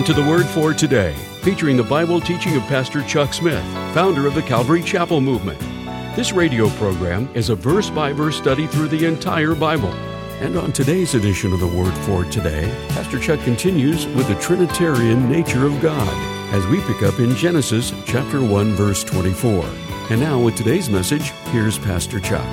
Welcome 0.00 0.14
to 0.14 0.22
the 0.22 0.30
Word 0.30 0.46
for 0.46 0.72
Today, 0.72 1.12
featuring 1.42 1.76
the 1.76 1.82
Bible 1.82 2.22
teaching 2.22 2.56
of 2.56 2.62
Pastor 2.62 3.02
Chuck 3.02 3.34
Smith, 3.34 3.62
founder 3.92 4.26
of 4.26 4.34
the 4.34 4.40
Calvary 4.40 4.82
Chapel 4.82 5.20
Movement. 5.20 5.60
This 6.16 6.32
radio 6.32 6.70
program 6.70 7.28
is 7.34 7.50
a 7.50 7.54
verse 7.54 7.90
by 7.90 8.10
verse 8.10 8.38
study 8.38 8.66
through 8.66 8.88
the 8.88 9.04
entire 9.04 9.54
Bible. 9.54 9.92
And 10.40 10.56
on 10.56 10.72
today's 10.72 11.14
edition 11.14 11.52
of 11.52 11.60
the 11.60 11.66
Word 11.66 11.92
for 12.06 12.24
Today, 12.24 12.74
Pastor 12.88 13.18
Chuck 13.18 13.40
continues 13.40 14.06
with 14.06 14.26
the 14.26 14.36
Trinitarian 14.36 15.28
nature 15.28 15.66
of 15.66 15.82
God 15.82 16.08
as 16.54 16.66
we 16.68 16.80
pick 16.84 17.02
up 17.02 17.20
in 17.20 17.36
Genesis 17.36 17.92
chapter 18.06 18.42
1 18.42 18.72
verse 18.72 19.04
24. 19.04 19.66
And 20.08 20.18
now 20.18 20.42
with 20.42 20.56
today's 20.56 20.88
message, 20.88 21.32
here's 21.52 21.78
Pastor 21.78 22.20
Chuck. 22.20 22.46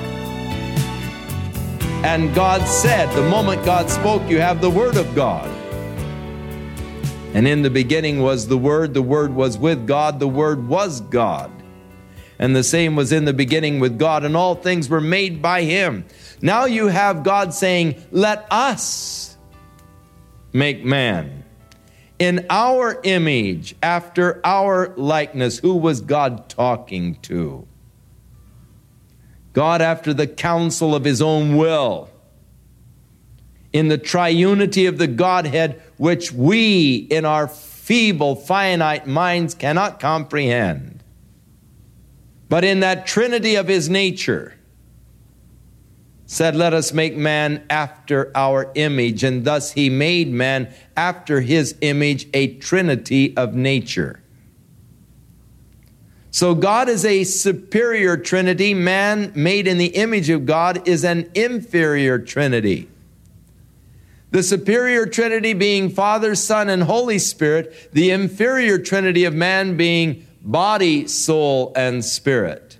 And 2.04 2.34
God 2.34 2.60
said, 2.68 3.06
the 3.16 3.26
moment 3.30 3.64
God 3.64 3.88
spoke, 3.88 4.28
you 4.28 4.38
have 4.38 4.60
the 4.60 4.68
Word 4.68 4.98
of 4.98 5.14
God. 5.14 5.57
And 7.34 7.46
in 7.46 7.62
the 7.62 7.70
beginning 7.70 8.20
was 8.20 8.48
the 8.48 8.58
Word, 8.58 8.94
the 8.94 9.02
Word 9.02 9.34
was 9.34 9.58
with 9.58 9.86
God, 9.86 10.18
the 10.18 10.28
Word 10.28 10.66
was 10.66 11.00
God. 11.02 11.50
And 12.38 12.54
the 12.54 12.64
same 12.64 12.96
was 12.96 13.12
in 13.12 13.24
the 13.24 13.32
beginning 13.32 13.80
with 13.80 13.98
God, 13.98 14.24
and 14.24 14.36
all 14.36 14.54
things 14.54 14.88
were 14.88 15.00
made 15.00 15.42
by 15.42 15.62
Him. 15.62 16.04
Now 16.40 16.64
you 16.64 16.86
have 16.86 17.24
God 17.24 17.52
saying, 17.52 18.02
Let 18.10 18.46
us 18.50 19.36
make 20.52 20.84
man 20.84 21.44
in 22.18 22.46
our 22.50 23.00
image, 23.04 23.76
after 23.82 24.40
our 24.44 24.92
likeness. 24.96 25.58
Who 25.58 25.76
was 25.76 26.00
God 26.00 26.48
talking 26.48 27.16
to? 27.22 27.66
God, 29.52 29.80
after 29.80 30.12
the 30.12 30.26
counsel 30.26 30.94
of 30.94 31.04
His 31.04 31.22
own 31.22 31.56
will 31.56 32.08
in 33.72 33.88
the 33.88 33.98
triunity 33.98 34.88
of 34.88 34.98
the 34.98 35.06
Godhead, 35.06 35.82
which 35.96 36.32
we 36.32 36.96
in 37.10 37.24
our 37.24 37.48
feeble, 37.48 38.34
finite 38.36 39.06
minds 39.06 39.54
cannot 39.54 40.00
comprehend. 40.00 41.02
But 42.48 42.64
in 42.64 42.80
that 42.80 43.06
trinity 43.06 43.56
of 43.56 43.68
his 43.68 43.88
nature, 43.88 44.54
said, 46.28 46.54
Let 46.54 46.74
us 46.74 46.92
make 46.92 47.16
man 47.16 47.64
after 47.68 48.30
our 48.34 48.70
image. 48.74 49.24
And 49.24 49.44
thus 49.44 49.72
he 49.72 49.90
made 49.90 50.30
man 50.30 50.72
after 50.96 51.40
his 51.40 51.74
image, 51.80 52.28
a 52.32 52.54
trinity 52.58 53.36
of 53.36 53.54
nature. 53.54 54.22
So 56.30 56.54
God 56.54 56.88
is 56.88 57.04
a 57.04 57.24
superior 57.24 58.16
trinity. 58.16 58.74
Man 58.74 59.32
made 59.34 59.66
in 59.66 59.78
the 59.78 59.86
image 59.86 60.28
of 60.28 60.46
God 60.46 60.86
is 60.86 61.02
an 61.02 61.30
inferior 61.34 62.18
trinity. 62.18 62.88
The 64.30 64.42
superior 64.42 65.06
trinity 65.06 65.54
being 65.54 65.88
Father, 65.88 66.34
Son, 66.34 66.68
and 66.68 66.82
Holy 66.82 67.18
Spirit, 67.18 67.90
the 67.92 68.10
inferior 68.10 68.78
trinity 68.78 69.24
of 69.24 69.34
man 69.34 69.76
being 69.76 70.26
body, 70.42 71.06
soul, 71.06 71.72
and 71.74 72.04
spirit. 72.04 72.78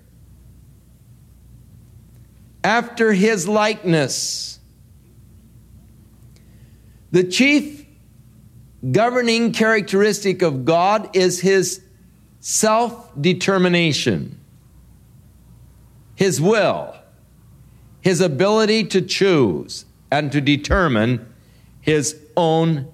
After 2.63 3.13
his 3.13 3.49
likeness, 3.49 4.59
the 7.11 7.25
chief 7.25 7.87
governing 8.93 9.53
characteristic 9.53 10.43
of 10.43 10.67
God 10.67 11.17
is 11.17 11.41
his 11.41 11.81
self 12.41 13.11
determination, 13.21 14.39
his 16.15 16.41
will, 16.41 16.95
his 18.03 18.21
ability 18.21 18.85
to 18.85 19.01
choose 19.01 19.87
and 20.11 20.31
to 20.33 20.41
determine 20.41 21.27
his 21.89 22.21
own 22.37 22.87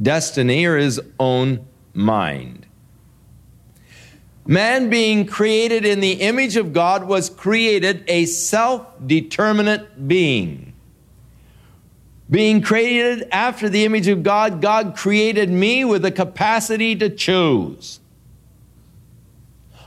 destiny 0.00 0.64
or 0.64 0.76
his 0.76 1.00
own 1.20 1.64
mind. 1.94 2.66
Man, 4.44 4.90
being 4.90 5.26
created 5.26 5.84
in 5.84 6.00
the 6.00 6.14
image 6.14 6.56
of 6.56 6.72
God, 6.72 7.04
was 7.04 7.30
created 7.30 8.02
a 8.08 8.24
self 8.26 8.86
determinate 9.06 10.08
being. 10.08 10.72
Being 12.28 12.60
created 12.60 13.28
after 13.30 13.68
the 13.68 13.84
image 13.84 14.08
of 14.08 14.24
God, 14.24 14.60
God 14.60 14.96
created 14.96 15.48
me 15.48 15.84
with 15.84 16.02
the 16.02 16.10
capacity 16.10 16.96
to 16.96 17.08
choose. 17.08 18.00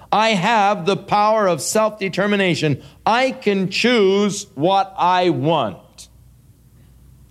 I 0.10 0.30
have 0.30 0.86
the 0.86 0.96
power 0.96 1.48
of 1.48 1.62
self 1.62 2.00
determination. 2.00 2.82
I 3.06 3.32
can 3.32 3.70
choose 3.70 4.48
what 4.56 4.96
I 4.98 5.32
want. 5.32 5.80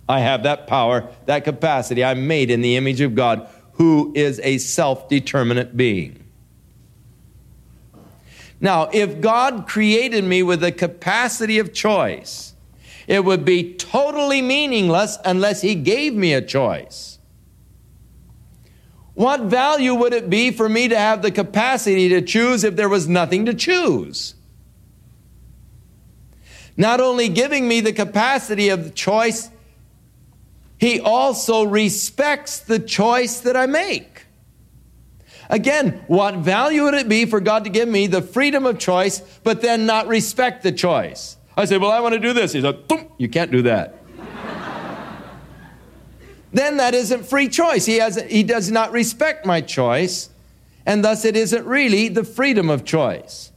I 0.07 0.19
have 0.19 0.43
that 0.43 0.67
power, 0.67 1.09
that 1.25 1.43
capacity. 1.43 2.03
I'm 2.03 2.27
made 2.27 2.51
in 2.51 2.61
the 2.61 2.75
image 2.75 3.01
of 3.01 3.15
God, 3.15 3.49
who 3.73 4.13
is 4.15 4.39
a 4.43 4.57
self 4.59 5.09
determinate 5.09 5.75
being. 5.75 6.23
Now, 8.61 8.89
if 8.93 9.19
God 9.19 9.67
created 9.67 10.23
me 10.23 10.43
with 10.43 10.61
the 10.61 10.71
capacity 10.71 11.59
of 11.59 11.73
choice, 11.73 12.53
it 13.07 13.23
would 13.23 13.45
be 13.45 13.73
totally 13.73 14.41
meaningless 14.41 15.17
unless 15.25 15.61
He 15.61 15.75
gave 15.75 16.13
me 16.13 16.33
a 16.33 16.41
choice. 16.41 17.19
What 19.13 19.41
value 19.41 19.95
would 19.95 20.13
it 20.13 20.29
be 20.29 20.51
for 20.51 20.67
me 20.67 20.89
to 20.89 20.97
have 20.97 21.21
the 21.21 21.31
capacity 21.31 22.09
to 22.09 22.21
choose 22.21 22.63
if 22.63 22.75
there 22.75 22.89
was 22.89 23.07
nothing 23.07 23.45
to 23.45 23.53
choose? 23.53 24.35
Not 26.77 26.99
only 26.99 27.29
giving 27.29 27.67
me 27.67 27.79
the 27.79 27.93
capacity 27.93 28.67
of 28.69 28.93
choice, 28.93 29.49
he 30.77 30.99
also 30.99 31.63
respects 31.63 32.59
the 32.59 32.79
choice 32.79 33.39
that 33.41 33.55
I 33.55 33.65
make. 33.65 34.25
Again, 35.49 36.03
what 36.07 36.35
value 36.37 36.83
would 36.83 36.95
it 36.95 37.07
be 37.07 37.25
for 37.25 37.39
God 37.39 37.65
to 37.65 37.69
give 37.69 37.87
me 37.87 38.07
the 38.07 38.21
freedom 38.21 38.65
of 38.65 38.79
choice, 38.79 39.21
but 39.43 39.61
then 39.61 39.85
not 39.85 40.07
respect 40.07 40.63
the 40.63 40.71
choice? 40.71 41.37
I 41.55 41.65
say, 41.65 41.77
Well, 41.77 41.91
I 41.91 41.99
want 41.99 42.13
to 42.13 42.19
do 42.19 42.33
this. 42.33 42.53
He 42.53 42.61
said, 42.61 42.83
You 43.17 43.29
can't 43.29 43.51
do 43.51 43.61
that. 43.61 43.95
then 46.51 46.77
that 46.77 46.93
isn't 46.93 47.25
free 47.25 47.47
choice. 47.47 47.85
He, 47.85 47.97
has, 47.97 48.21
he 48.23 48.43
does 48.43 48.71
not 48.71 48.91
respect 48.91 49.45
my 49.45 49.61
choice, 49.61 50.29
and 50.85 51.03
thus 51.03 51.25
it 51.25 51.37
isn't 51.37 51.65
really 51.65 52.09
the 52.09 52.23
freedom 52.23 52.69
of 52.69 52.83
choice. 52.83 53.51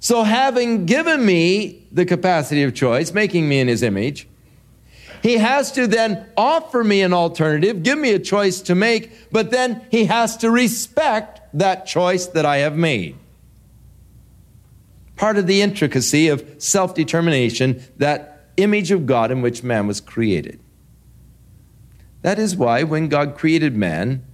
So, 0.00 0.24
having 0.24 0.84
given 0.84 1.24
me 1.24 1.86
the 1.90 2.04
capacity 2.04 2.62
of 2.62 2.74
choice, 2.74 3.12
making 3.12 3.48
me 3.48 3.60
in 3.60 3.68
his 3.68 3.82
image, 3.82 4.28
he 5.26 5.38
has 5.38 5.72
to 5.72 5.88
then 5.88 6.24
offer 6.36 6.84
me 6.84 7.02
an 7.02 7.12
alternative, 7.12 7.82
give 7.82 7.98
me 7.98 8.12
a 8.12 8.18
choice 8.20 8.60
to 8.60 8.76
make, 8.76 9.10
but 9.32 9.50
then 9.50 9.84
he 9.90 10.04
has 10.04 10.36
to 10.36 10.48
respect 10.52 11.40
that 11.52 11.84
choice 11.84 12.26
that 12.26 12.46
I 12.46 12.58
have 12.58 12.76
made. 12.76 13.16
Part 15.16 15.36
of 15.36 15.48
the 15.48 15.62
intricacy 15.62 16.28
of 16.28 16.44
self 16.58 16.94
determination, 16.94 17.82
that 17.96 18.50
image 18.56 18.92
of 18.92 19.04
God 19.04 19.32
in 19.32 19.42
which 19.42 19.64
man 19.64 19.88
was 19.88 20.00
created. 20.00 20.60
That 22.22 22.38
is 22.38 22.54
why, 22.54 22.84
when 22.84 23.08
God 23.08 23.36
created 23.36 23.74
man, 23.74 24.24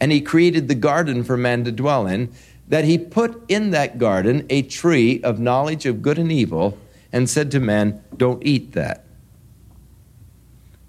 and 0.00 0.12
he 0.12 0.20
created 0.20 0.68
the 0.68 0.76
garden 0.76 1.24
for 1.24 1.36
man 1.36 1.64
to 1.64 1.72
dwell 1.72 2.06
in, 2.06 2.32
that 2.68 2.84
he 2.84 2.96
put 2.96 3.42
in 3.50 3.72
that 3.72 3.98
garden 3.98 4.46
a 4.50 4.62
tree 4.62 5.20
of 5.22 5.40
knowledge 5.40 5.84
of 5.84 6.00
good 6.00 6.16
and 6.16 6.30
evil 6.30 6.78
and 7.12 7.28
said 7.28 7.50
to 7.50 7.58
man, 7.58 8.04
Don't 8.16 8.46
eat 8.46 8.70
that. 8.74 9.04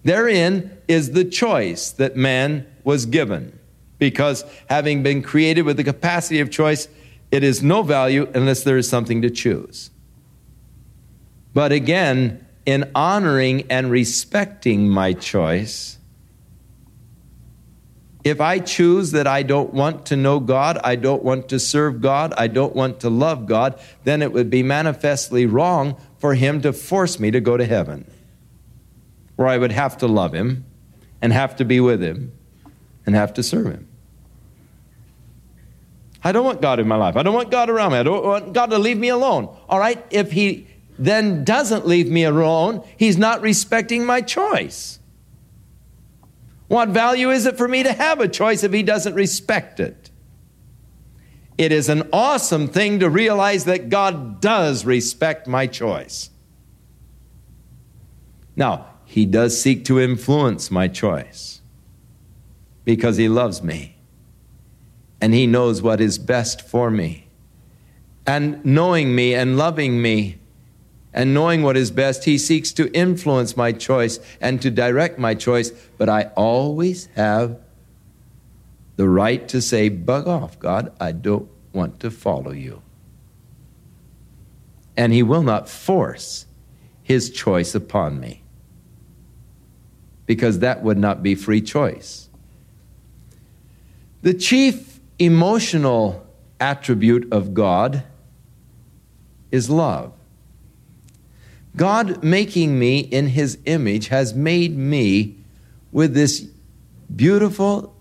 Therein 0.04 0.78
is 0.88 1.12
the 1.12 1.26
choice 1.26 1.92
that 1.92 2.16
man 2.16 2.66
was 2.84 3.06
given. 3.06 3.58
Because 3.98 4.46
having 4.70 5.04
been 5.04 5.22
created 5.22 5.64
with 5.64 5.78
the 5.78 5.84
capacity 5.84 6.40
of 6.40 6.50
choice, 6.50 6.88
it 7.32 7.44
is 7.44 7.62
no 7.62 7.84
value 7.84 8.30
unless 8.34 8.64
there 8.64 8.78
is 8.78 8.90
something 8.90 9.22
to 9.22 9.30
choose. 9.30 9.92
But 11.54 11.72
again, 11.72 12.46
in 12.66 12.90
honoring 12.96 13.66
and 13.70 13.92
respecting 13.92 14.88
my 14.88 15.14
choice, 15.14 15.98
if 18.24 18.40
I 18.40 18.60
choose 18.60 19.12
that 19.12 19.28
I 19.28 19.44
don't 19.44 19.74
want 19.74 20.06
to 20.08 20.16
know 20.16 20.40
God, 20.40 20.78
I 20.84 20.96
don't 20.96 21.24
want 21.24 21.50
to 21.50 21.60
serve 21.60 22.02
God, 22.02 22.34
I 22.38 22.48
don't 22.48 22.76
want 22.76 23.02
to 23.02 23.10
love 23.10 23.48
God, 23.48 23.80
then 24.04 24.22
it 24.22 24.32
would 24.32 24.50
be 24.50 24.64
manifestly 24.64 25.46
wrong 25.46 26.00
for 26.20 26.36
Him 26.36 26.62
to 26.62 26.72
force 26.72 27.20
me 27.20 27.32
to 27.32 27.42
go 27.42 27.58
to 27.58 27.66
heaven 27.66 28.10
where 29.40 29.48
I 29.48 29.58
would 29.58 29.72
have 29.72 30.00
to 30.00 30.06
love 30.06 30.34
him 30.34 30.66
and 31.22 31.32
have 31.32 31.56
to 31.56 31.64
be 31.64 31.80
with 31.80 32.04
him 32.04 32.34
and 33.06 33.16
have 33.16 33.34
to 33.36 33.42
serve 33.42 33.68
him. 33.68 33.88
I 36.22 36.34
don't 36.34 36.44
want 36.44 36.62
God 36.62 36.82
in 36.82 36.90
my 36.90 36.98
life. 36.98 37.16
I 37.16 37.24
don't 37.24 37.34
want 37.34 37.50
God 37.50 37.70
around 37.70 37.94
me. 37.94 38.00
I 38.00 38.04
don't 38.04 38.22
want 38.22 38.52
God 38.52 38.70
to 38.72 38.78
leave 38.78 38.98
me 38.98 39.08
alone. 39.08 39.48
All 39.70 39.80
right? 39.80 40.06
If 40.10 40.34
he 40.34 40.68
then 40.98 41.46
doesn't 41.46 41.88
leave 41.88 42.12
me 42.12 42.26
alone, 42.26 42.86
he's 42.98 43.18
not 43.18 43.40
respecting 43.42 44.06
my 44.06 44.20
choice. 44.20 45.00
What 46.68 46.90
value 46.90 47.32
is 47.32 47.46
it 47.46 47.58
for 47.58 47.70
me 47.70 47.84
to 47.84 47.94
have 47.94 48.20
a 48.20 48.28
choice 48.28 48.66
if 48.66 48.74
he 48.74 48.84
doesn't 48.84 49.14
respect 49.14 49.80
it? 49.80 50.12
It 51.58 51.72
is 51.72 51.88
an 51.88 52.10
awesome 52.12 52.68
thing 52.68 53.00
to 53.00 53.10
realize 53.10 53.64
that 53.64 53.88
God 53.88 54.42
does 54.42 54.84
respect 54.84 55.48
my 55.48 55.66
choice. 55.66 56.30
Now, 58.58 58.90
he 59.10 59.26
does 59.26 59.60
seek 59.60 59.86
to 59.86 60.00
influence 60.00 60.70
my 60.70 60.88
choice. 60.88 61.62
because 62.86 63.18
He 63.18 63.28
loves 63.28 63.64
me 63.64 63.98
and 65.20 65.34
He 65.34 65.48
knows 65.48 65.82
what 65.82 66.00
is 66.00 66.20
best 66.20 66.62
for 66.62 66.92
me. 66.92 67.28
And 68.28 68.64
knowing 68.64 69.16
me 69.16 69.34
and 69.34 69.58
loving 69.58 70.00
me 70.00 70.38
and 71.12 71.34
knowing 71.34 71.64
what 71.64 71.76
is 71.76 71.90
best, 71.90 72.26
He 72.26 72.38
seeks 72.38 72.72
to 72.74 72.94
influence 72.94 73.58
my 73.58 73.72
choice 73.72 74.20
and 74.40 74.62
to 74.62 74.70
direct 74.70 75.18
my 75.18 75.34
choice. 75.34 75.72
But 75.98 76.08
I 76.08 76.26
always 76.36 77.08
have 77.16 77.58
the 78.96 79.10
right 79.10 79.48
to 79.48 79.60
say, 79.60 79.90
Bug 79.90 80.28
off, 80.28 80.60
God, 80.60 80.94
I 81.00 81.14
don't 81.14 81.50
want 81.74 82.00
to 82.02 82.12
follow 82.12 82.52
you. 82.52 82.84
And 84.96 85.14
He 85.14 85.24
will 85.24 85.44
not 85.44 85.68
force 85.68 86.46
His 87.02 87.32
choice 87.32 87.74
upon 87.74 88.20
me 88.20 88.44
because 90.30 90.60
that 90.60 90.84
would 90.84 91.00
not 91.00 91.24
be 91.24 91.34
free 91.34 91.60
choice. 91.60 92.30
The 94.22 94.36
chief 94.36 95.00
emotional 95.18 96.24
attribute 96.60 97.28
of 97.34 97.56
God 97.56 98.04
is 99.50 99.72
love. 99.72 100.14
God, 101.76 102.24
making 102.24 102.78
me 102.78 103.00
in 103.00 103.30
His 103.30 103.58
image, 103.66 104.10
has 104.10 104.36
made 104.36 104.78
me 104.78 105.36
with 105.92 106.14
this 106.14 106.48
beautiful 107.16 107.96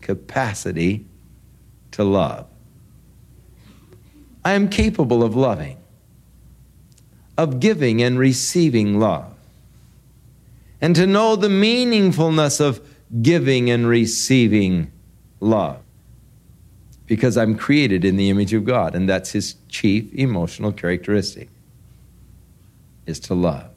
capacity 0.00 1.04
to 1.90 2.04
love. 2.04 2.46
I 4.44 4.52
am 4.52 4.68
capable 4.68 5.24
of 5.24 5.34
loving, 5.34 5.78
of 7.36 7.58
giving 7.58 8.00
and 8.00 8.20
receiving 8.20 9.00
love, 9.00 9.31
and 10.82 10.96
to 10.96 11.06
know 11.06 11.36
the 11.36 11.48
meaningfulness 11.48 12.60
of 12.60 12.86
giving 13.22 13.70
and 13.70 13.86
receiving 13.86 14.90
love. 15.38 15.78
Because 17.06 17.36
I'm 17.36 17.56
created 17.56 18.04
in 18.04 18.16
the 18.16 18.28
image 18.30 18.52
of 18.52 18.64
God, 18.64 18.94
and 18.94 19.08
that's 19.08 19.30
His 19.30 19.54
chief 19.68 20.12
emotional 20.12 20.72
characteristic 20.72 21.48
is 23.06 23.20
to 23.20 23.34
love. 23.34 23.70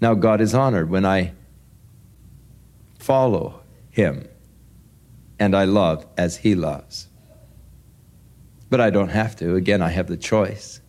Now, 0.00 0.14
God 0.14 0.40
is 0.40 0.54
honored 0.54 0.90
when 0.90 1.04
I 1.04 1.32
follow 2.98 3.62
Him 3.90 4.28
and 5.38 5.56
I 5.56 5.64
love 5.64 6.06
as 6.16 6.38
He 6.38 6.54
loves. 6.54 7.08
But 8.68 8.80
I 8.80 8.90
don't 8.90 9.08
have 9.08 9.34
to. 9.36 9.56
Again, 9.56 9.82
I 9.82 9.88
have 9.88 10.06
the 10.06 10.16
choice. 10.16 10.80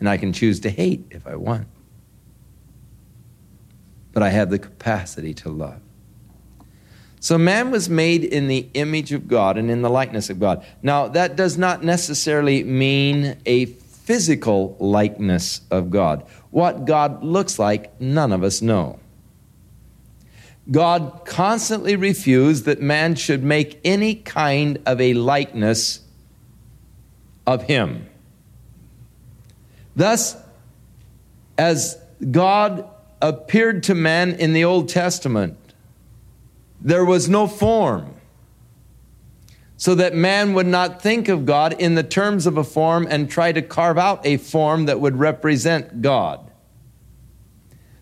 And 0.00 0.08
I 0.08 0.16
can 0.16 0.32
choose 0.32 0.58
to 0.60 0.70
hate 0.70 1.06
if 1.10 1.26
I 1.26 1.36
want. 1.36 1.68
But 4.14 4.22
I 4.22 4.30
have 4.30 4.48
the 4.48 4.58
capacity 4.58 5.34
to 5.34 5.50
love. 5.50 5.80
So 7.20 7.36
man 7.36 7.70
was 7.70 7.88
made 7.88 8.22
in 8.22 8.48
the 8.48 8.68
image 8.74 9.12
of 9.12 9.28
God 9.28 9.56
and 9.56 9.70
in 9.70 9.82
the 9.82 9.90
likeness 9.90 10.30
of 10.30 10.38
God. 10.38 10.64
Now, 10.82 11.08
that 11.08 11.36
does 11.36 11.58
not 11.58 11.82
necessarily 11.82 12.62
mean 12.64 13.36
a 13.46 13.64
physical 13.64 14.76
likeness 14.78 15.62
of 15.70 15.90
God. 15.90 16.26
What 16.50 16.84
God 16.84 17.24
looks 17.24 17.58
like, 17.58 17.98
none 18.00 18.32
of 18.32 18.42
us 18.42 18.60
know. 18.60 18.98
God 20.70 21.22
constantly 21.24 21.96
refused 21.96 22.64
that 22.66 22.80
man 22.80 23.14
should 23.14 23.42
make 23.42 23.80
any 23.84 24.14
kind 24.14 24.80
of 24.86 25.00
a 25.00 25.14
likeness 25.14 26.00
of 27.46 27.62
him. 27.64 28.06
Thus, 29.96 30.36
as 31.56 31.98
God 32.30 32.88
appeared 33.28 33.82
to 33.84 33.94
man 33.94 34.34
in 34.34 34.52
the 34.52 34.64
Old 34.64 34.88
Testament, 34.88 35.58
there 36.80 37.04
was 37.04 37.28
no 37.28 37.46
form 37.46 38.14
so 39.76 39.94
that 39.94 40.14
man 40.14 40.54
would 40.54 40.66
not 40.66 41.02
think 41.02 41.28
of 41.28 41.46
God 41.46 41.74
in 41.80 41.94
the 41.94 42.02
terms 42.02 42.46
of 42.46 42.56
a 42.56 42.64
form 42.64 43.06
and 43.08 43.30
try 43.30 43.52
to 43.52 43.62
carve 43.62 43.98
out 43.98 44.24
a 44.24 44.36
form 44.36 44.86
that 44.86 45.00
would 45.00 45.18
represent 45.18 46.00
God. 46.00 46.50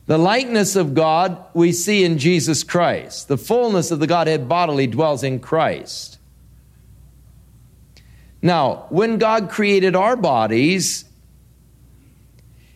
The 0.06 0.18
likeness 0.18 0.76
of 0.76 0.94
God 0.94 1.44
we 1.54 1.72
see 1.72 2.04
in 2.04 2.18
Jesus 2.18 2.64
Christ. 2.64 3.28
The 3.28 3.38
fullness 3.38 3.90
of 3.90 4.00
the 4.00 4.06
Godhead 4.06 4.48
bodily 4.48 4.86
dwells 4.86 5.22
in 5.22 5.38
Christ. 5.40 6.18
Now, 8.42 8.86
when 8.90 9.18
God 9.18 9.48
created 9.48 9.94
our 9.94 10.16
bodies, 10.16 11.04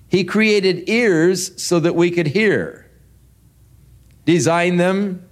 He 0.09 0.25
created 0.25 0.89
ears 0.89 1.63
so 1.63 1.81
that 1.81 1.95
we 1.95 2.11
could 2.11 2.29
hear, 2.29 2.89
designed 4.25 4.79
them 4.79 5.27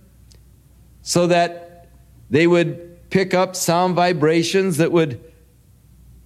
so 1.04 1.26
that 1.26 1.88
they 2.30 2.46
would 2.46 3.10
pick 3.10 3.34
up 3.34 3.54
sound 3.54 3.94
vibrations 3.94 4.78
that 4.78 4.90
would 4.90 5.22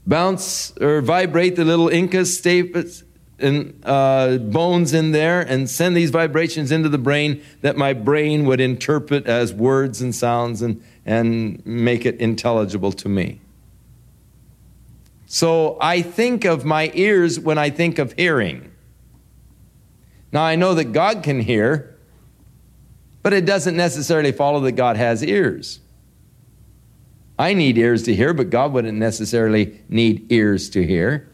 bounce 0.07 0.73
or 0.81 1.03
vibrate 1.03 1.57
the 1.57 1.65
little 1.65 1.89
stapes 1.89 3.03
and 3.41 3.81
uh, 3.85 4.39
bones 4.39 4.95
in 4.95 5.13
there 5.13 5.41
and 5.41 5.69
send 5.69 5.97
these 5.97 6.11
vibrations 6.11 6.73
into 6.73 6.89
the 6.89 6.99
brain 6.99 7.43
that 7.61 7.77
my 7.77 7.93
brain 7.93 8.47
would 8.47 8.61
interpret 8.61 9.27
as 9.27 9.53
words 9.53 10.01
and 10.01 10.15
sounds 10.15 10.63
and, 10.63 10.83
and 11.05 11.65
make 11.67 12.07
it 12.07 12.17
intelligible 12.21 12.93
to 12.93 13.09
me. 13.09 13.41
So 15.31 15.77
I 15.79 16.01
think 16.01 16.47
of 16.47 16.65
my 16.65 16.91
ears 16.95 17.39
when 17.39 17.59
I 17.59 17.69
think 17.69 17.99
of 17.99 18.15
hearing. 18.15 18.73
Now 20.33 20.43
I 20.43 20.57
know 20.57 20.73
that 20.75 20.93
God 20.93 21.23
can 21.23 21.39
hear, 21.39 21.99
but 23.23 23.35
it 23.35 23.45
doesn't 23.45 23.77
necessarily 23.77 24.33
follow 24.33 24.61
that 24.61 24.73
God 24.73 24.97
has 24.97 25.23
ears. 25.23 25.81
I 27.39 27.53
need 27.53 27.77
ears 27.77 28.05
to 28.05 28.15
hear, 28.15 28.33
but 28.33 28.49
God 28.49 28.73
wouldn't 28.73 28.97
necessarily 28.97 29.83
need 29.91 30.33
ears 30.33 30.71
to 30.71 30.85
hear. 30.85 31.29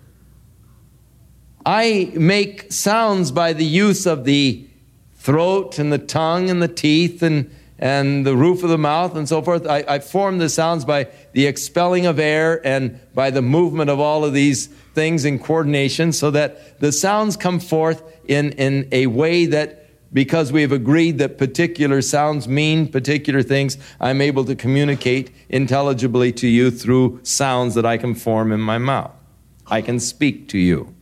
I 1.65 2.11
make 2.15 2.73
sounds 2.73 3.31
by 3.31 3.53
the 3.53 3.65
use 3.65 4.07
of 4.07 4.25
the 4.25 4.69
throat 5.15 5.79
and 5.79 5.93
the 5.93 5.99
tongue 5.99 6.51
and 6.51 6.61
the 6.61 6.69
teeth 6.69 7.23
and, 7.23 7.49
and 7.79 8.25
the 8.25 8.37
roof 8.37 8.63
of 8.63 8.71
the 8.71 8.79
mouth 8.79 9.17
and 9.17 9.29
so 9.29 9.43
forth. 9.43 9.67
I, 9.67 9.85
I 9.87 9.99
form 9.99 10.39
the 10.39 10.49
sounds 10.49 10.85
by 10.85 11.09
the 11.33 11.47
expelling 11.47 12.07
of 12.07 12.19
air 12.19 12.65
and 12.67 13.01
by 13.15 13.31
the 13.31 13.43
movement 13.43 13.91
of 13.91 14.01
all 14.01 14.25
of 14.25 14.33
these 14.33 14.67
things 14.67 15.25
in 15.25 15.39
coordination 15.39 16.13
so 16.13 16.31
that 16.31 16.81
the 16.81 16.93
sounds 16.93 17.37
come 17.37 17.61
forth 17.61 18.03
in, 18.27 18.53
in 18.53 18.89
a 18.93 19.07
way 19.07 19.47
that 19.47 19.81
because 20.13 20.53
we 20.53 20.63
have 20.63 20.71
agreed 20.71 21.19
that 21.19 21.37
particular 21.37 22.01
sounds 22.01 22.47
mean 22.47 22.87
particular 22.87 23.43
things, 23.43 23.77
I'm 24.01 24.21
able 24.21 24.45
to 24.45 24.55
communicate 24.55 25.33
intelligibly 25.49 26.33
to 26.35 26.47
you 26.47 26.71
through 26.71 27.19
sounds 27.25 27.75
that 27.75 27.85
I 27.85 27.99
can 27.99 28.15
form 28.15 28.53
in 28.53 28.61
my 28.61 28.79
mouth. 28.79 29.11
I 29.67 29.83
can 29.83 29.99
speak 29.99 30.49
to 30.51 30.59
you. 30.59 30.95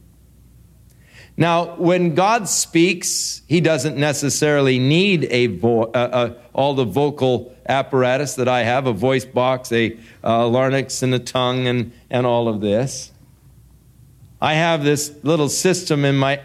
Now, 1.37 1.77
when 1.77 2.15
God 2.15 2.49
speaks, 2.49 3.43
He 3.49 3.61
doesn't 3.61 3.97
necessarily 3.97 4.79
need 4.79 5.27
a 5.31 5.47
vo- 5.47 5.85
uh, 5.85 6.09
uh, 6.13 6.35
all 6.53 6.75
the 6.75 6.85
vocal 6.85 7.55
apparatus 7.69 8.35
that 8.35 8.49
I 8.49 8.65
have 8.65 8.87
a 8.87 8.93
voice 8.93 9.25
box, 9.25 9.73
a 9.73 9.97
uh, 10.23 10.47
larynx, 10.47 11.03
and 11.03 11.15
a 11.15 11.19
tongue, 11.19 11.67
and, 11.67 11.93
and 12.11 12.27
all 12.27 12.49
of 12.49 12.61
this. 12.61 13.13
I 14.41 14.55
have 14.55 14.83
this 14.83 15.15
little 15.23 15.49
system 15.49 16.05
in 16.05 16.17
my 16.17 16.41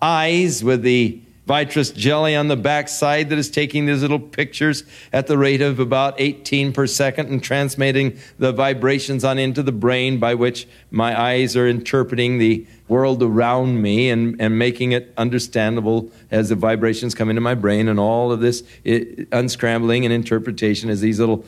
eyes 0.00 0.62
with 0.62 0.82
the 0.82 1.20
vitreous 1.52 1.90
jelly 1.90 2.34
on 2.34 2.48
the 2.48 2.56
backside 2.56 3.28
that 3.28 3.36
is 3.36 3.50
taking 3.50 3.84
these 3.84 4.00
little 4.00 4.18
pictures 4.18 4.84
at 5.12 5.26
the 5.26 5.36
rate 5.36 5.60
of 5.60 5.78
about 5.78 6.18
18 6.18 6.72
per 6.72 6.86
second 6.86 7.28
and 7.28 7.42
transmitting 7.42 8.18
the 8.38 8.52
vibrations 8.52 9.22
on 9.22 9.38
into 9.38 9.62
the 9.62 9.70
brain 9.70 10.18
by 10.18 10.32
which 10.32 10.66
my 10.90 11.20
eyes 11.20 11.54
are 11.54 11.68
interpreting 11.68 12.38
the 12.38 12.66
world 12.88 13.22
around 13.22 13.82
me 13.82 14.08
and, 14.08 14.40
and 14.40 14.58
making 14.58 14.92
it 14.92 15.12
understandable 15.18 16.10
as 16.30 16.48
the 16.48 16.54
vibrations 16.54 17.14
come 17.14 17.28
into 17.28 17.42
my 17.42 17.54
brain 17.54 17.86
and 17.86 18.00
all 18.00 18.32
of 18.32 18.40
this 18.40 18.62
it, 18.82 19.28
unscrambling 19.28 20.04
and 20.04 20.12
interpretation 20.12 20.88
as 20.88 21.02
these 21.02 21.20
little 21.20 21.44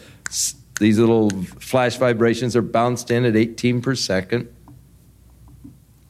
these 0.81 0.99
little 0.99 1.31
flash 1.31 1.97
vibrations 1.97 2.55
are 2.55 2.61
bounced 2.61 3.11
in 3.11 3.25
at 3.25 3.37
18 3.37 3.81
per 3.81 3.95
second 3.95 4.55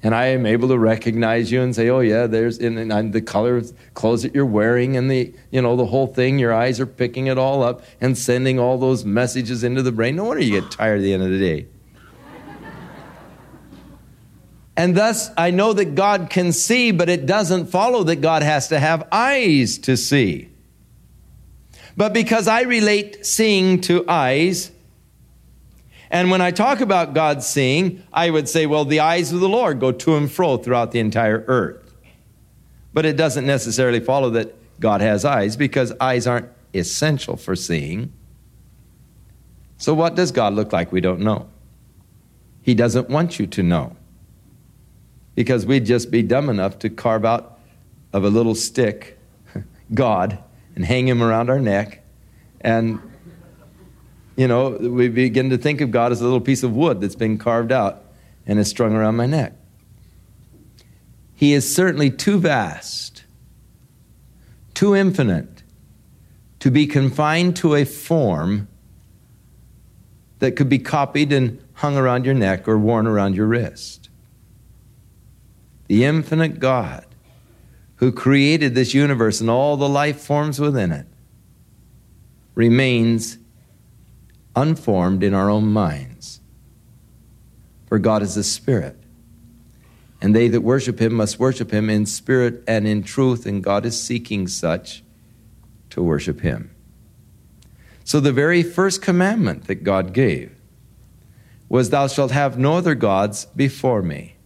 and 0.05 0.15
I 0.15 0.27
am 0.27 0.45
able 0.45 0.69
to 0.69 0.79
recognize 0.79 1.51
you 1.51 1.63
and 1.63 1.75
say, 1.75 1.89
"Oh 1.89 2.01
yeah, 2.01 2.27
there's 2.27 2.59
and, 2.59 2.79
and 2.79 3.13
the 3.13 3.23
color 3.23 3.57
of 3.57 3.73
clothes 3.95 4.23
that 4.23 4.35
you're 4.35 4.45
wearing 4.45 4.99
and 4.99 5.11
the 5.11 5.35
you 5.51 5.63
know 5.63 5.77
the 5.77 5.87
whole 5.87 6.07
thing. 6.07 6.39
Your 6.39 6.53
eyes 6.53 6.79
are 6.79 6.87
picking 6.87 7.27
it 7.27 7.39
all 7.39 7.63
up 7.63 7.83
and 8.03 8.17
sending 8.17 8.59
all 8.59 8.77
those 8.77 9.05
messages 9.05 9.65
into 9.65 9.83
the 9.83 9.93
brain. 9.93 10.17
No 10.17 10.25
wonder 10.25 10.45
you 10.45 10.61
get 10.61 10.71
tired 10.71 10.99
at 10.99 11.03
the 11.03 11.15
end 11.15 11.23
of 11.23 11.31
the 11.31 11.39
day." 11.39 11.67
and 14.77 14.95
thus, 14.95 15.31
I 15.39 15.51
know 15.51 15.73
that 15.73 15.95
God 15.95 16.29
can 16.29 16.53
see, 16.53 16.91
but 16.91 17.09
it 17.09 17.25
doesn't 17.25 17.67
follow 17.67 18.05
that 18.05 18.17
God 18.17 18.43
has 18.43 18.69
to 18.69 18.79
have 18.79 19.09
eyes 19.11 19.79
to 19.79 19.97
see. 19.97 20.51
But 21.97 22.13
because 22.13 22.47
I 22.47 22.63
relate 22.63 23.25
seeing 23.25 23.81
to 23.83 24.05
eyes, 24.07 24.71
and 26.11 26.31
when 26.31 26.41
I 26.41 26.51
talk 26.51 26.81
about 26.81 27.15
God 27.15 27.43
seeing, 27.43 28.03
I 28.13 28.31
would 28.31 28.49
say, 28.49 28.67
well, 28.67 28.85
the 28.85 29.01
eyes 29.01 29.33
of 29.33 29.41
the 29.41 29.49
Lord 29.49 29.81
go 29.81 29.93
to 29.93 30.17
and 30.17 30.31
fro 30.31 30.57
throughout 30.57 30.93
the 30.93 31.01
entire 31.01 31.45
earth. 31.49 31.95
But 32.93 33.05
it 33.05 33.17
doesn't 33.17 33.47
necessarily 33.47 34.01
follow 34.01 34.31
that 34.31 34.55
God 34.81 35.01
has 35.01 35.25
eyes 35.25 35.57
because 35.57 35.93
eyes 36.01 36.27
aren't 36.27 36.49
essential 36.73 37.37
for 37.37 37.57
seeing. 37.57 38.13
So, 39.79 39.95
what 39.95 40.15
does 40.15 40.31
God 40.31 40.55
look 40.55 40.73
like? 40.73 40.93
We 40.93 41.01
don't 41.01 41.21
know. 41.21 41.49
He 42.63 42.75
doesn't 42.75 43.11
want 43.11 43.39
you 43.39 43.47
to 43.49 43.63
know. 43.63 43.97
Because 45.35 45.67
we'd 45.67 45.85
just 45.85 46.11
be 46.11 46.23
dumb 46.23 46.49
enough 46.49 46.79
to 46.81 46.91
carve 46.91 47.25
out 47.25 47.59
of 48.13 48.25
a 48.25 48.29
little 48.29 48.55
stick 48.55 49.19
God 49.95 50.39
and 50.77 50.85
hang 50.85 51.09
him 51.09 51.23
around 51.23 51.51
our 51.51 51.59
neck. 51.59 52.05
And, 52.61 53.01
you 54.37 54.49
know, 54.49 54.71
we 54.71 55.09
begin 55.09 55.51
to 55.51 55.59
think 55.59 55.81
of 55.81 55.91
God 55.91 56.13
as 56.13 56.21
a 56.21 56.25
little 56.25 56.41
piece 56.41 56.63
of 56.63 56.75
wood 56.75 57.01
that's 57.01 57.15
been 57.15 57.39
carved 57.39 57.71
out 57.71 58.03
and 58.47 58.59
is 58.59 58.69
strung 58.69 58.95
around 58.95 59.17
my 59.17 59.27
neck. 59.27 59.53
He 61.35 61.53
is 61.53 61.73
certainly 61.73 62.11
too 62.11 62.39
vast, 62.39 63.25
too 64.73 64.95
infinite 64.95 65.63
to 66.61 66.71
be 66.71 66.87
confined 66.87 67.57
to 67.57 67.75
a 67.75 67.85
form 67.85 68.69
that 70.39 70.57
could 70.57 70.69
be 70.69 70.79
copied 70.79 71.33
and 71.33 71.63
hung 71.75 71.97
around 71.97 72.25
your 72.25 72.35
neck 72.35 72.67
or 72.67 72.79
worn 72.79 73.07
around 73.07 73.35
your 73.35 73.47
wrist. 73.47 74.09
The 75.87 76.05
infinite 76.05 76.59
God 76.59 77.07
who 77.97 78.11
created 78.11 78.75
this 78.75 78.95
universe 78.95 79.41
and 79.41 79.51
all 79.51 79.77
the 79.77 79.89
life 79.89 80.21
forms 80.21 80.61
within 80.61 80.93
it 80.93 81.07
remains 82.55 83.39
unformed 84.57 85.23
in 85.23 85.35
our 85.35 85.51
own 85.51 85.67
minds. 85.67 86.41
For 87.87 87.99
God 87.99 88.23
is 88.23 88.37
a 88.37 88.45
spirit. 88.45 88.97
And 90.21 90.35
they 90.35 90.49
that 90.49 90.63
worship 90.63 91.01
him 91.01 91.15
must 91.15 91.39
worship 91.39 91.71
him 91.71 91.91
in 91.91 92.07
spirit 92.07 92.65
and 92.67 92.87
in 92.87 93.03
truth, 93.03 93.47
and 93.47 93.63
God 93.63 93.85
is 93.85 94.01
seeking 94.01 94.49
such 94.49 95.03
to 95.91 96.03
worship 96.03 96.41
him. 96.41 96.75
So, 98.05 98.21
the 98.21 98.33
very 98.33 98.63
first 98.63 99.03
commandment 99.03 99.67
that 99.67 99.85
God 99.85 100.13
gave 100.13 100.55
was, 101.69 101.91
Thou 101.91 102.07
shalt 102.07 102.31
have 102.31 102.59
no 102.59 102.75
other 102.75 102.95
gods 102.95 103.47
before 103.57 104.03
me. 104.03 104.37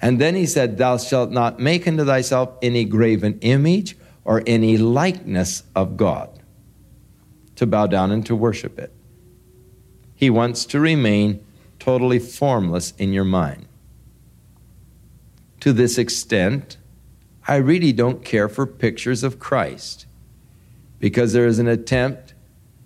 And 0.00 0.20
then 0.20 0.34
he 0.34 0.46
said, 0.46 0.78
Thou 0.78 0.98
shalt 0.98 1.30
not 1.30 1.58
make 1.58 1.86
unto 1.86 2.04
thyself 2.04 2.50
any 2.62 2.84
graven 2.84 3.38
image 3.40 3.96
or 4.24 4.42
any 4.46 4.76
likeness 4.76 5.62
of 5.74 5.96
God 5.96 6.42
to 7.56 7.66
bow 7.66 7.86
down 7.86 8.10
and 8.10 8.24
to 8.26 8.36
worship 8.36 8.78
it. 8.78 8.92
He 10.16 10.30
wants 10.30 10.64
to 10.66 10.80
remain 10.80 11.44
totally 11.78 12.18
formless 12.18 12.92
in 12.98 13.12
your 13.12 13.24
mind. 13.24 13.66
To 15.60 15.72
this 15.72 15.98
extent, 15.98 16.78
I 17.46 17.56
really 17.56 17.92
don't 17.92 18.24
care 18.24 18.48
for 18.48 18.66
pictures 18.66 19.22
of 19.22 19.38
Christ 19.38 20.06
because 20.98 21.32
there 21.32 21.46
is 21.46 21.58
an 21.58 21.68
attempt 21.68 22.34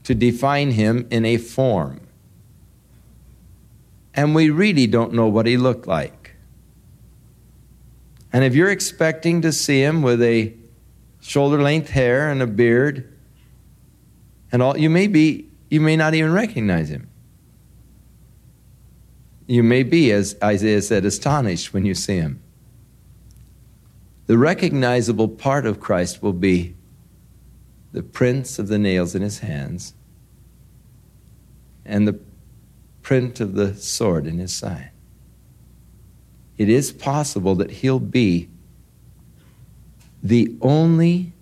to 0.04 0.14
define 0.14 0.72
him 0.72 1.06
in 1.10 1.24
a 1.24 1.36
form. 1.36 2.00
And 4.14 4.34
we 4.34 4.50
really 4.50 4.86
don't 4.86 5.12
know 5.12 5.28
what 5.28 5.46
he 5.46 5.56
looked 5.56 5.86
like. 5.86 6.34
And 8.32 8.44
if 8.44 8.54
you're 8.54 8.70
expecting 8.70 9.42
to 9.42 9.52
see 9.52 9.82
him 9.82 10.02
with 10.02 10.22
a 10.22 10.54
shoulder 11.20 11.60
length 11.62 11.90
hair 11.90 12.30
and 12.30 12.40
a 12.42 12.46
beard 12.46 13.12
and 14.50 14.62
all, 14.62 14.76
you 14.76 14.90
may 14.90 15.06
be, 15.06 15.48
you 15.68 15.80
may 15.80 15.96
not 15.96 16.14
even 16.14 16.32
recognize 16.32 16.90
him. 16.90 17.09
You 19.50 19.64
may 19.64 19.82
be, 19.82 20.12
as 20.12 20.36
Isaiah 20.44 20.80
said, 20.80 21.04
astonished 21.04 21.74
when 21.74 21.84
you 21.84 21.92
see 21.92 22.14
him. 22.14 22.40
The 24.26 24.38
recognizable 24.38 25.26
part 25.26 25.66
of 25.66 25.80
Christ 25.80 26.22
will 26.22 26.32
be 26.32 26.76
the 27.90 28.04
prints 28.04 28.60
of 28.60 28.68
the 28.68 28.78
nails 28.78 29.16
in 29.16 29.22
his 29.22 29.40
hands 29.40 29.94
and 31.84 32.06
the 32.06 32.20
print 33.02 33.40
of 33.40 33.54
the 33.54 33.74
sword 33.74 34.24
in 34.24 34.38
his 34.38 34.54
side. 34.54 34.92
It 36.56 36.68
is 36.68 36.92
possible 36.92 37.56
that 37.56 37.72
he'll 37.72 37.98
be 37.98 38.48
the 40.22 40.54
only 40.60 41.32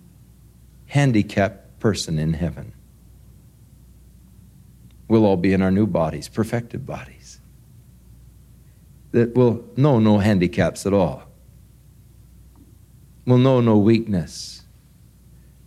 handicapped 0.87 1.79
person 1.79 2.17
in 2.17 2.33
heaven. 2.33 2.73
We'll 5.07 5.27
all 5.27 5.37
be 5.37 5.53
in 5.53 5.61
our 5.61 5.69
new 5.69 5.85
bodies, 5.85 6.27
perfected 6.27 6.87
bodies, 6.87 7.18
that 9.11 9.35
will 9.35 9.63
know 9.75 9.99
no 9.99 10.19
handicaps 10.19 10.85
at 10.85 10.93
all, 10.93 11.23
will 13.25 13.37
know 13.37 13.61
no 13.61 13.77
weakness, 13.77 14.63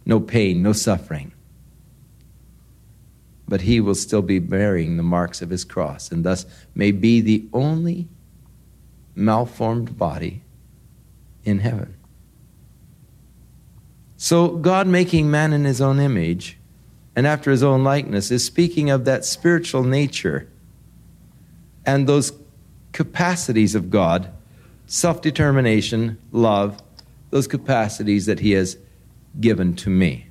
no 0.05 0.21
pain, 0.21 0.63
no 0.63 0.73
suffering 0.73 1.33
but 3.53 3.61
he 3.61 3.81
will 3.81 3.95
still 3.95 4.23
be 4.23 4.39
bearing 4.39 4.97
the 4.97 5.03
marks 5.03 5.43
of 5.43 5.51
his 5.51 5.63
cross 5.63 6.11
and 6.11 6.25
thus 6.25 6.47
may 6.75 6.91
be 6.91 7.21
the 7.21 7.47
only 7.53 8.09
malformed 9.15 9.99
body 9.99 10.43
in 11.45 11.59
heaven. 11.59 11.95
So, 14.17 14.57
God 14.57 14.87
making 14.87 15.31
man 15.31 15.53
in 15.53 15.67
his 15.67 15.83
own 15.83 16.01
image 16.01 16.57
and 17.15 17.27
after 17.27 17.51
his 17.51 17.63
own 17.63 17.85
likeness 17.85 18.31
is 18.31 18.43
speaking 18.43 18.89
of 18.89 19.05
that 19.05 19.27
spiritual 19.27 19.85
nature 19.85 20.49
and 21.85 22.07
those 22.07 22.33
capacities 23.03 23.75
of 23.75 23.91
God 23.91 24.31
self 24.87 25.23
determination, 25.23 26.19
love, 26.31 26.81
those 27.31 27.49
capacities 27.49 28.27
that 28.27 28.39
he 28.39 28.53
has 28.53 28.77
given 29.41 29.75
to 29.75 29.91
me. 29.91 30.29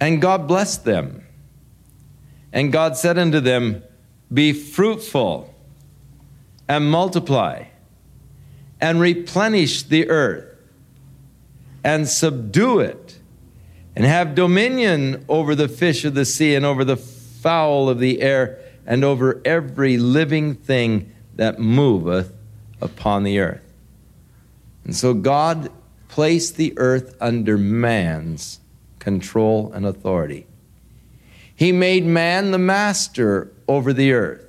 And 0.00 0.20
God 0.20 0.46
blessed 0.46 0.84
them. 0.84 1.26
And 2.52 2.70
God 2.70 2.96
said 2.96 3.18
unto 3.18 3.40
them, 3.40 3.82
Be 4.32 4.52
fruitful 4.52 5.52
and 6.68 6.88
multiply 6.88 7.64
and 8.80 9.00
replenish 9.00 9.82
the 9.82 10.08
earth 10.08 10.54
and 11.82 12.06
subdue 12.06 12.78
it 12.78 13.18
and 13.96 14.04
have 14.04 14.36
dominion 14.36 15.24
over 15.28 15.56
the 15.56 15.68
fish 15.68 16.04
of 16.04 16.14
the 16.14 16.24
sea 16.24 16.54
and 16.54 16.64
over 16.64 16.84
the 16.84 16.96
fowl 16.96 17.88
of 17.88 17.98
the 17.98 18.22
air 18.22 18.58
and 18.86 19.04
over 19.04 19.40
every 19.44 19.96
living 19.96 20.54
thing 20.54 21.12
that 21.36 21.58
moveth 21.58 22.32
upon 22.80 23.24
the 23.24 23.38
earth. 23.38 23.72
And 24.84 24.94
so 24.94 25.14
God 25.14 25.70
placed 26.08 26.56
the 26.56 26.74
earth 26.76 27.16
under 27.20 27.56
man's 27.56 28.60
control, 29.04 29.70
and 29.74 29.84
authority. 29.84 30.46
He 31.54 31.72
made 31.72 32.06
man 32.06 32.52
the 32.52 32.58
master 32.58 33.52
over 33.68 33.92
the 33.92 34.12
earth, 34.12 34.46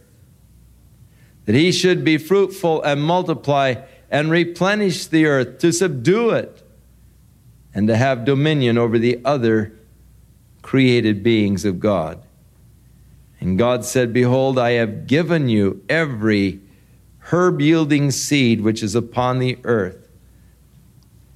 that 1.43 1.53
he 1.53 1.73
should 1.73 2.05
be 2.05 2.17
fruitful 2.17 2.81
and 2.81 3.03
multiply 3.03 3.75
and 4.09 4.31
replenish 4.31 5.07
the 5.07 5.25
earth, 5.25 5.59
to 5.59 5.73
subdue 5.73 6.29
it, 6.29 6.63
and 7.73 7.87
to 7.89 7.97
have 7.97 8.23
dominion 8.23 8.77
over 8.77 8.97
the 8.97 9.19
other 9.25 9.73
created 10.61 11.21
beings 11.21 11.65
of 11.65 11.81
God. 11.81 12.24
And 13.39 13.57
God 13.57 13.85
said, 13.85 14.13
Behold, 14.13 14.57
I 14.57 14.71
have 14.71 15.07
given 15.07 15.49
you 15.49 15.83
every 15.89 16.61
herb 17.31 17.61
yielding 17.61 18.11
seed 18.11 18.61
which 18.61 18.81
is 18.81 18.95
upon 18.95 19.39
the 19.39 19.57
earth 19.63 20.05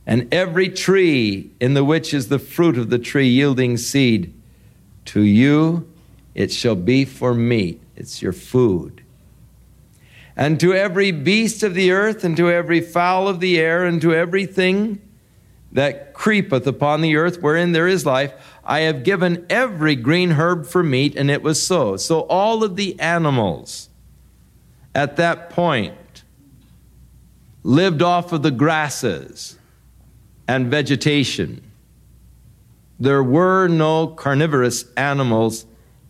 and 0.10 0.28
every 0.34 0.70
tree 0.70 1.52
in 1.60 1.76
the 1.76 1.84
which 1.84 2.16
is 2.16 2.30
the 2.30 2.40
fruit 2.40 2.80
of 2.80 2.90
the 2.90 2.98
tree 2.98 3.28
yielding 3.28 3.78
seed, 3.78 4.34
to 5.06 5.22
you 5.22 5.88
it 6.34 6.52
shall 6.52 6.74
be 6.74 7.06
for 7.06 7.36
meat. 7.36 7.80
It's 7.96 8.20
your 8.20 8.34
food. 8.34 9.04
And 10.36 10.60
to 10.62 10.74
every 10.74 11.12
beast 11.12 11.62
of 11.62 11.76
the 11.76 11.92
earth, 11.92 12.24
and 12.24 12.36
to 12.38 12.50
every 12.50 12.82
fowl 12.82 13.28
of 13.28 13.40
the 13.40 13.60
air, 13.60 13.86
and 13.86 14.02
to 14.02 14.12
everything 14.12 15.00
that 15.72 16.14
creepeth 16.14 16.66
upon 16.66 17.02
the 17.02 17.16
earth 17.16 17.42
wherein 17.42 17.72
there 17.72 17.88
is 17.88 18.06
life, 18.06 18.34
I 18.64 18.82
have 18.82 19.04
given 19.04 19.46
every 19.50 19.96
green 19.96 20.32
herb 20.32 20.66
for 20.66 20.84
meat, 20.84 21.16
and 21.16 21.30
it 21.30 21.44
was 21.44 21.66
so. 21.66 21.98
So 21.98 22.22
all 22.22 22.64
of 22.64 22.76
the 22.76 23.00
animals 23.00 23.90
at 24.96 25.18
that 25.18 25.50
point 25.50 26.24
lived 27.64 28.02
off 28.02 28.32
of 28.32 28.42
the 28.42 28.52
grasses 28.52 29.58
and 30.48 30.68
vegetation. 30.68 31.62
There 33.00 33.24
were 33.24 33.68
no 33.68 34.08
carnivorous 34.08 34.86
animals 34.98 35.66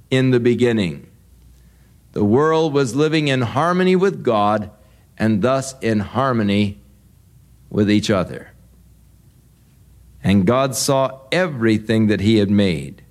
in 0.09 0.31
the 0.31 0.39
beginning. 0.39 1.07
The 2.13 2.23
world 2.23 2.73
was 2.73 2.95
living 2.95 3.27
in 3.27 3.41
harmony 3.41 3.95
with 3.95 4.23
God 4.23 4.71
and 5.17 5.41
thus 5.41 5.77
in 5.81 5.99
harmony 5.99 6.79
with 7.69 7.91
each 7.91 8.09
other. 8.09 8.48
And 10.23 10.45
God 10.45 10.75
saw 10.75 11.21
everything 11.31 12.07
that 12.07 12.19
He 12.21 12.37
had 12.37 12.49
made, 12.49 13.03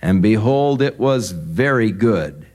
and 0.00 0.20
behold, 0.20 0.82
it 0.82 0.98
was 0.98 1.30
very 1.30 1.90
good. 1.90 2.46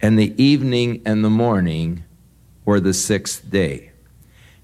And 0.00 0.18
the 0.18 0.40
evening 0.42 1.02
and 1.04 1.24
the 1.24 1.30
morning 1.30 2.04
were 2.64 2.80
the 2.80 2.94
sixth 2.94 3.50
day. 3.50 3.92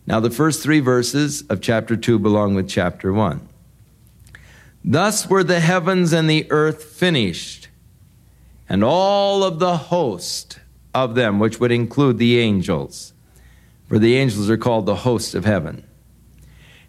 Now, 0.06 0.20
the 0.20 0.30
first 0.30 0.62
three 0.62 0.80
verses 0.80 1.42
of 1.48 1.60
chapter 1.60 1.96
2 1.96 2.18
belong 2.18 2.54
with 2.54 2.68
chapter 2.68 3.12
1. 3.12 3.48
Thus 4.84 5.28
were 5.28 5.42
the 5.42 5.60
heavens 5.60 6.12
and 6.12 6.28
the 6.28 6.46
earth 6.50 6.84
finished, 6.84 7.68
and 8.68 8.84
all 8.84 9.42
of 9.42 9.58
the 9.58 9.76
host 9.78 10.60
of 10.94 11.14
them, 11.14 11.38
which 11.38 11.58
would 11.58 11.72
include 11.72 12.18
the 12.18 12.38
angels, 12.38 13.14
for 13.88 13.98
the 13.98 14.16
angels 14.16 14.50
are 14.50 14.58
called 14.58 14.84
the 14.84 14.96
host 14.96 15.34
of 15.34 15.44
heaven. 15.44 15.86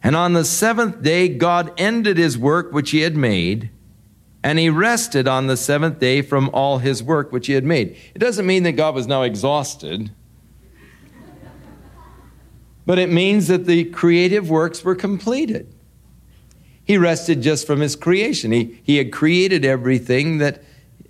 And 0.06 0.16
on 0.16 0.34
the 0.34 0.46
seventh 0.46 1.02
day, 1.02 1.28
God 1.28 1.74
ended 1.80 2.20
his 2.20 2.38
work 2.38 2.72
which 2.72 2.92
he 2.92 3.00
had 3.00 3.18
made, 3.18 3.72
and 4.44 4.60
he 4.60 4.70
rested 4.70 5.28
on 5.28 5.48
the 5.48 5.58
seventh 5.58 5.98
day 5.98 6.22
from 6.22 6.52
all 6.54 6.78
his 6.78 7.02
work 7.02 7.32
which 7.32 7.48
he 7.48 7.54
had 7.54 7.64
made. 7.64 7.98
It 8.14 8.20
doesn't 8.20 8.46
mean 8.46 8.62
that 8.64 8.74
God 8.74 8.94
was 8.94 9.08
now 9.08 9.24
exhausted, 9.24 10.12
but 12.86 13.00
it 13.00 13.10
means 13.10 13.48
that 13.48 13.66
the 13.66 13.86
creative 13.86 14.48
works 14.48 14.84
were 14.84 14.94
completed. 14.94 15.74
He 16.84 17.00
rested 17.00 17.42
just 17.42 17.66
from 17.66 17.80
his 17.80 17.96
creation. 17.96 18.52
He, 18.52 18.80
he 18.84 18.98
had 18.98 19.12
created 19.12 19.66
everything 19.66 20.38
that 20.38 20.62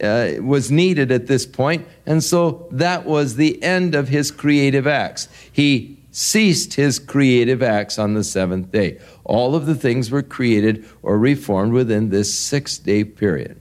uh, 0.01 0.41
was 0.41 0.71
needed 0.71 1.11
at 1.11 1.27
this 1.27 1.45
point, 1.45 1.85
and 2.05 2.23
so 2.23 2.69
that 2.71 3.05
was 3.05 3.35
the 3.35 3.61
end 3.61 3.93
of 3.93 4.07
his 4.07 4.31
creative 4.31 4.87
acts. 4.87 5.27
He 5.51 5.94
ceased 6.15 6.75
his 6.75 6.97
creative 6.97 7.61
acts 7.61 7.99
on 7.99 8.13
the 8.13 8.23
seventh 8.23 8.71
day. 8.71 8.97
All 9.25 9.53
of 9.53 9.65
the 9.65 9.75
things 9.75 10.09
were 10.09 10.23
created 10.23 10.85
or 11.03 11.19
reformed 11.19 11.73
within 11.73 12.09
this 12.09 12.33
six 12.33 12.77
day 12.77 13.03
period. 13.03 13.59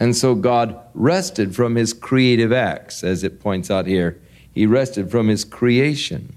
And 0.00 0.16
so 0.16 0.34
God 0.34 0.80
rested 0.94 1.54
from 1.54 1.74
his 1.74 1.92
creative 1.92 2.50
acts, 2.50 3.04
as 3.04 3.24
it 3.24 3.40
points 3.40 3.70
out 3.70 3.86
here. 3.86 4.18
He 4.54 4.64
rested 4.64 5.10
from 5.10 5.28
his 5.28 5.44
creation, 5.44 6.34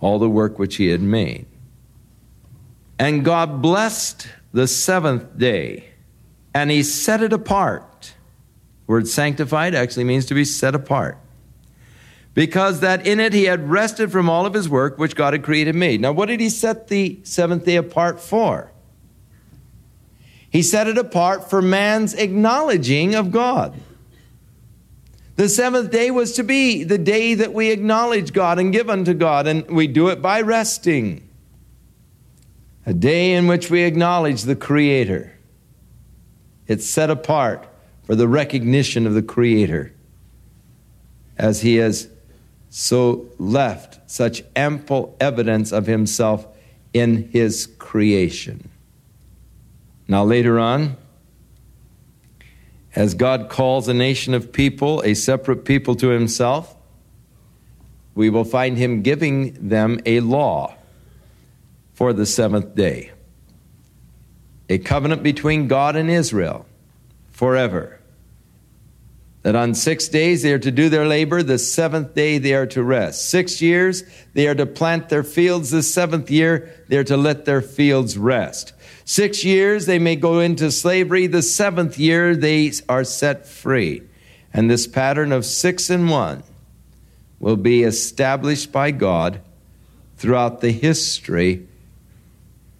all 0.00 0.18
the 0.18 0.30
work 0.30 0.58
which 0.58 0.76
he 0.76 0.88
had 0.88 1.02
made. 1.02 1.44
And 2.98 3.26
God 3.26 3.60
blessed 3.60 4.26
the 4.54 4.66
seventh 4.66 5.36
day, 5.36 5.90
and 6.54 6.70
he 6.70 6.82
set 6.82 7.22
it 7.22 7.34
apart. 7.34 8.14
The 8.86 8.92
Word 8.92 9.06
sanctified 9.06 9.74
actually 9.74 10.04
means 10.04 10.24
to 10.26 10.34
be 10.34 10.46
set 10.46 10.74
apart. 10.74 11.18
Because 12.34 12.80
that 12.80 13.06
in 13.06 13.20
it 13.20 13.32
he 13.32 13.44
had 13.44 13.70
rested 13.70 14.10
from 14.10 14.28
all 14.28 14.44
of 14.44 14.54
his 14.54 14.68
work 14.68 14.98
which 14.98 15.14
God 15.14 15.32
had 15.32 15.44
created 15.44 15.70
and 15.70 15.80
made. 15.80 16.00
Now, 16.00 16.12
what 16.12 16.26
did 16.26 16.40
he 16.40 16.50
set 16.50 16.88
the 16.88 17.20
seventh 17.22 17.64
day 17.64 17.76
apart 17.76 18.20
for? 18.20 18.72
He 20.50 20.62
set 20.62 20.88
it 20.88 20.98
apart 20.98 21.48
for 21.48 21.62
man's 21.62 22.14
acknowledging 22.14 23.14
of 23.14 23.30
God. 23.30 23.74
The 25.36 25.48
seventh 25.48 25.90
day 25.90 26.10
was 26.12 26.32
to 26.34 26.44
be 26.44 26.84
the 26.84 26.98
day 26.98 27.34
that 27.34 27.52
we 27.52 27.70
acknowledge 27.70 28.32
God 28.32 28.58
and 28.58 28.72
give 28.72 28.88
unto 28.88 29.14
God, 29.14 29.48
and 29.48 29.68
we 29.68 29.88
do 29.88 30.08
it 30.08 30.22
by 30.22 30.40
resting 30.42 31.28
a 32.86 32.94
day 32.94 33.32
in 33.32 33.46
which 33.46 33.70
we 33.70 33.82
acknowledge 33.82 34.42
the 34.42 34.54
Creator. 34.54 35.36
It's 36.68 36.86
set 36.86 37.10
apart 37.10 37.66
for 38.04 38.14
the 38.14 38.28
recognition 38.28 39.06
of 39.06 39.14
the 39.14 39.22
Creator 39.22 39.92
as 41.36 41.62
He 41.62 41.76
has 41.76 42.08
so 42.76 43.24
left 43.38 44.10
such 44.10 44.42
ample 44.56 45.16
evidence 45.20 45.70
of 45.70 45.86
Himself 45.86 46.44
in 46.92 47.28
His 47.28 47.68
creation. 47.78 48.68
Now, 50.08 50.24
later 50.24 50.58
on, 50.58 50.96
as 52.96 53.14
God 53.14 53.48
calls 53.48 53.86
a 53.86 53.94
nation 53.94 54.34
of 54.34 54.50
people, 54.52 55.00
a 55.04 55.14
separate 55.14 55.64
people 55.64 55.94
to 55.94 56.08
Himself, 56.08 56.74
we 58.16 58.28
will 58.28 58.44
find 58.44 58.76
Him 58.76 59.02
giving 59.02 59.68
them 59.68 60.00
a 60.04 60.18
law 60.18 60.74
for 61.92 62.12
the 62.12 62.26
seventh 62.26 62.74
day. 62.74 63.12
A 64.68 64.78
covenant 64.78 65.22
between 65.22 65.68
God 65.68 65.94
and 65.94 66.10
Israel 66.10 66.66
forever. 67.30 67.93
That 69.44 69.56
on 69.56 69.74
six 69.74 70.08
days 70.08 70.42
they 70.42 70.54
are 70.54 70.58
to 70.58 70.70
do 70.70 70.88
their 70.88 71.06
labor, 71.06 71.42
the 71.42 71.58
seventh 71.58 72.14
day 72.14 72.38
they 72.38 72.54
are 72.54 72.66
to 72.68 72.82
rest. 72.82 73.28
Six 73.28 73.60
years 73.60 74.02
they 74.32 74.48
are 74.48 74.54
to 74.54 74.64
plant 74.64 75.10
their 75.10 75.22
fields, 75.22 75.70
the 75.70 75.82
seventh 75.82 76.30
year 76.30 76.72
they 76.88 76.96
are 76.96 77.04
to 77.04 77.16
let 77.18 77.44
their 77.44 77.60
fields 77.60 78.16
rest. 78.16 78.72
Six 79.04 79.44
years 79.44 79.84
they 79.84 79.98
may 79.98 80.16
go 80.16 80.40
into 80.40 80.72
slavery, 80.72 81.26
the 81.26 81.42
seventh 81.42 81.98
year 81.98 82.34
they 82.34 82.72
are 82.88 83.04
set 83.04 83.46
free. 83.46 84.02
And 84.54 84.70
this 84.70 84.86
pattern 84.86 85.30
of 85.30 85.44
six 85.44 85.90
and 85.90 86.08
one 86.08 86.42
will 87.38 87.56
be 87.56 87.82
established 87.82 88.72
by 88.72 88.92
God 88.92 89.42
throughout 90.16 90.62
the 90.62 90.72
history 90.72 91.68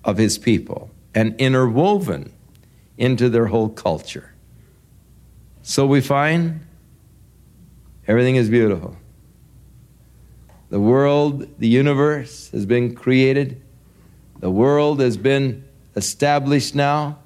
of 0.02 0.16
his 0.16 0.38
people 0.38 0.90
and 1.14 1.38
interwoven 1.38 2.32
into 2.96 3.28
their 3.28 3.46
whole 3.48 3.68
culture. 3.68 4.33
So 5.66 5.86
we 5.86 6.02
find 6.02 6.60
everything 8.06 8.36
is 8.36 8.50
beautiful. 8.50 8.96
The 10.68 10.78
world, 10.78 11.48
the 11.58 11.66
universe 11.66 12.50
has 12.50 12.66
been 12.66 12.94
created. 12.94 13.62
The 14.40 14.50
world 14.50 15.00
has 15.00 15.16
been 15.16 15.64
established 15.96 16.74
now. 16.74 17.18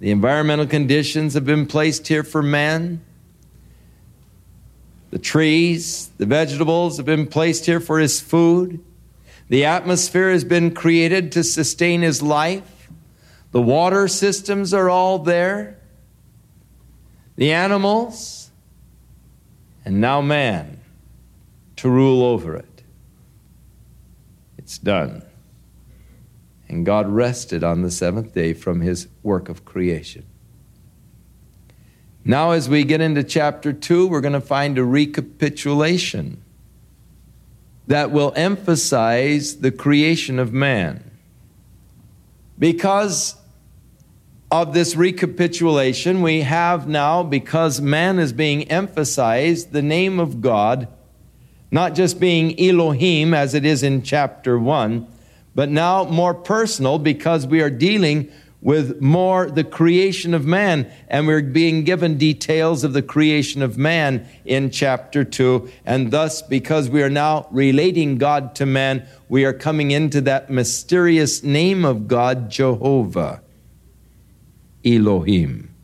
The 0.00 0.10
environmental 0.10 0.66
conditions 0.66 1.34
have 1.34 1.44
been 1.44 1.66
placed 1.66 2.08
here 2.08 2.24
for 2.24 2.42
man. 2.42 3.00
The 5.10 5.20
trees, 5.20 6.10
the 6.18 6.26
vegetables 6.26 6.96
have 6.96 7.06
been 7.06 7.28
placed 7.28 7.66
here 7.66 7.78
for 7.78 8.00
his 8.00 8.20
food. 8.20 8.84
The 9.48 9.64
atmosphere 9.64 10.32
has 10.32 10.42
been 10.42 10.74
created 10.74 11.30
to 11.32 11.44
sustain 11.44 12.02
his 12.02 12.20
life. 12.20 12.90
The 13.52 13.62
water 13.62 14.08
systems 14.08 14.74
are 14.74 14.90
all 14.90 15.20
there. 15.20 15.78
The 17.36 17.52
animals, 17.52 18.50
and 19.84 20.00
now 20.00 20.20
man 20.20 20.80
to 21.76 21.90
rule 21.90 22.22
over 22.22 22.56
it. 22.56 22.82
It's 24.56 24.78
done. 24.78 25.22
And 26.68 26.86
God 26.86 27.08
rested 27.08 27.62
on 27.62 27.82
the 27.82 27.90
seventh 27.90 28.32
day 28.34 28.54
from 28.54 28.80
his 28.80 29.08
work 29.22 29.48
of 29.48 29.64
creation. 29.64 30.24
Now, 32.24 32.52
as 32.52 32.68
we 32.68 32.84
get 32.84 33.02
into 33.02 33.22
chapter 33.22 33.72
2, 33.72 34.08
we're 34.08 34.22
going 34.22 34.32
to 34.32 34.40
find 34.40 34.78
a 34.78 34.84
recapitulation 34.84 36.42
that 37.86 38.10
will 38.10 38.32
emphasize 38.34 39.56
the 39.56 39.70
creation 39.70 40.38
of 40.38 40.52
man. 40.52 41.10
Because 42.58 43.36
of 44.62 44.72
this 44.72 44.94
recapitulation, 44.94 46.22
we 46.22 46.42
have 46.42 46.86
now, 46.86 47.24
because 47.24 47.80
man 47.80 48.20
is 48.20 48.32
being 48.32 48.70
emphasized, 48.70 49.72
the 49.72 49.82
name 49.82 50.20
of 50.20 50.40
God, 50.40 50.86
not 51.72 51.96
just 51.96 52.20
being 52.20 52.58
Elohim 52.60 53.34
as 53.34 53.54
it 53.54 53.64
is 53.64 53.82
in 53.82 54.00
chapter 54.00 54.56
1, 54.56 55.08
but 55.56 55.68
now 55.68 56.04
more 56.04 56.34
personal 56.34 57.00
because 57.00 57.48
we 57.48 57.60
are 57.60 57.68
dealing 57.68 58.30
with 58.60 59.00
more 59.00 59.50
the 59.50 59.64
creation 59.64 60.32
of 60.34 60.46
man. 60.46 60.88
And 61.08 61.26
we're 61.26 61.42
being 61.42 61.82
given 61.82 62.16
details 62.16 62.84
of 62.84 62.92
the 62.92 63.02
creation 63.02 63.60
of 63.60 63.76
man 63.76 64.24
in 64.44 64.70
chapter 64.70 65.24
2. 65.24 65.68
And 65.84 66.12
thus, 66.12 66.42
because 66.42 66.88
we 66.88 67.02
are 67.02 67.10
now 67.10 67.48
relating 67.50 68.18
God 68.18 68.54
to 68.54 68.66
man, 68.66 69.04
we 69.28 69.44
are 69.44 69.52
coming 69.52 69.90
into 69.90 70.20
that 70.22 70.48
mysterious 70.48 71.42
name 71.42 71.84
of 71.84 72.06
God, 72.06 72.50
Jehovah, 72.50 73.42
Elohim. 74.84 75.74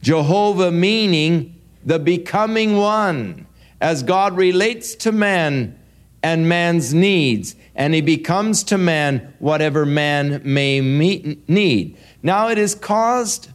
Jehovah 0.00 0.72
meaning 0.72 1.60
the 1.84 1.98
becoming 1.98 2.76
one. 2.76 3.46
As 3.80 4.02
God 4.04 4.36
relates 4.36 4.94
to 4.96 5.10
man, 5.10 5.76
and 6.22 6.48
man's 6.48 6.94
needs, 6.94 7.56
and 7.74 7.94
he 7.94 8.00
becomes 8.00 8.62
to 8.64 8.78
man 8.78 9.34
whatever 9.40 9.84
man 9.84 10.40
may 10.44 10.80
meet, 10.80 11.48
need. 11.48 11.96
Now, 12.22 12.48
it 12.48 12.58
has 12.58 12.74
caused 12.74 13.48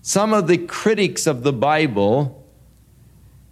some 0.00 0.32
of 0.32 0.46
the 0.46 0.58
critics 0.58 1.26
of 1.26 1.42
the 1.42 1.52
Bible 1.52 2.44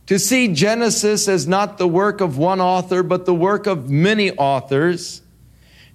to 0.06 0.18
see 0.18 0.48
Genesis 0.48 1.28
as 1.28 1.46
not 1.46 1.78
the 1.78 1.86
work 1.86 2.20
of 2.20 2.38
one 2.38 2.60
author, 2.60 3.02
but 3.02 3.26
the 3.26 3.34
work 3.34 3.66
of 3.66 3.90
many 3.90 4.32
authors. 4.32 5.20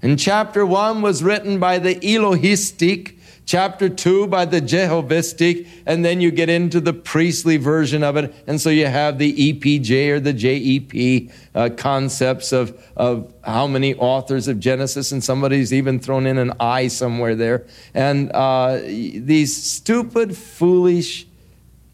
And 0.02 0.20
chapter 0.20 0.66
1 0.66 1.02
was 1.02 1.24
written 1.24 1.60
by 1.60 1.80
the 1.80 1.96
Elohistic 1.96 3.15
chapter 3.46 3.90
2 3.90 4.28
by 4.28 4.46
the 4.46 4.62
Jehovistic, 4.62 5.68
and 5.86 6.04
then 6.04 6.22
you 6.22 6.32
get 6.32 6.50
into 6.50 6.80
the 6.80 6.94
priestly 6.94 7.58
version 7.58 8.04
of 8.04 8.18
it. 8.18 8.34
And 8.48 8.60
so 8.60 8.70
you 8.70 8.88
have 8.88 9.18
the 9.18 9.54
EPJ 9.54 10.10
or 10.10 10.20
the 10.20 10.34
JEP 10.34 11.32
uh, 11.54 11.70
concepts 11.78 12.52
of, 12.52 12.82
of 12.96 13.34
how 13.44 13.68
many 13.68 13.96
authors 13.96 14.48
of 14.48 14.60
Genesis, 14.60 15.12
and 15.12 15.24
somebody's 15.24 15.72
even 15.72 16.00
thrown 16.00 16.26
in 16.28 16.38
an 16.38 16.54
I 16.60 16.88
somewhere 16.88 17.36
there. 17.36 17.66
And 17.94 18.32
uh, 18.32 18.78
these 18.78 19.56
stupid, 19.56 20.36
foolish, 20.36 21.28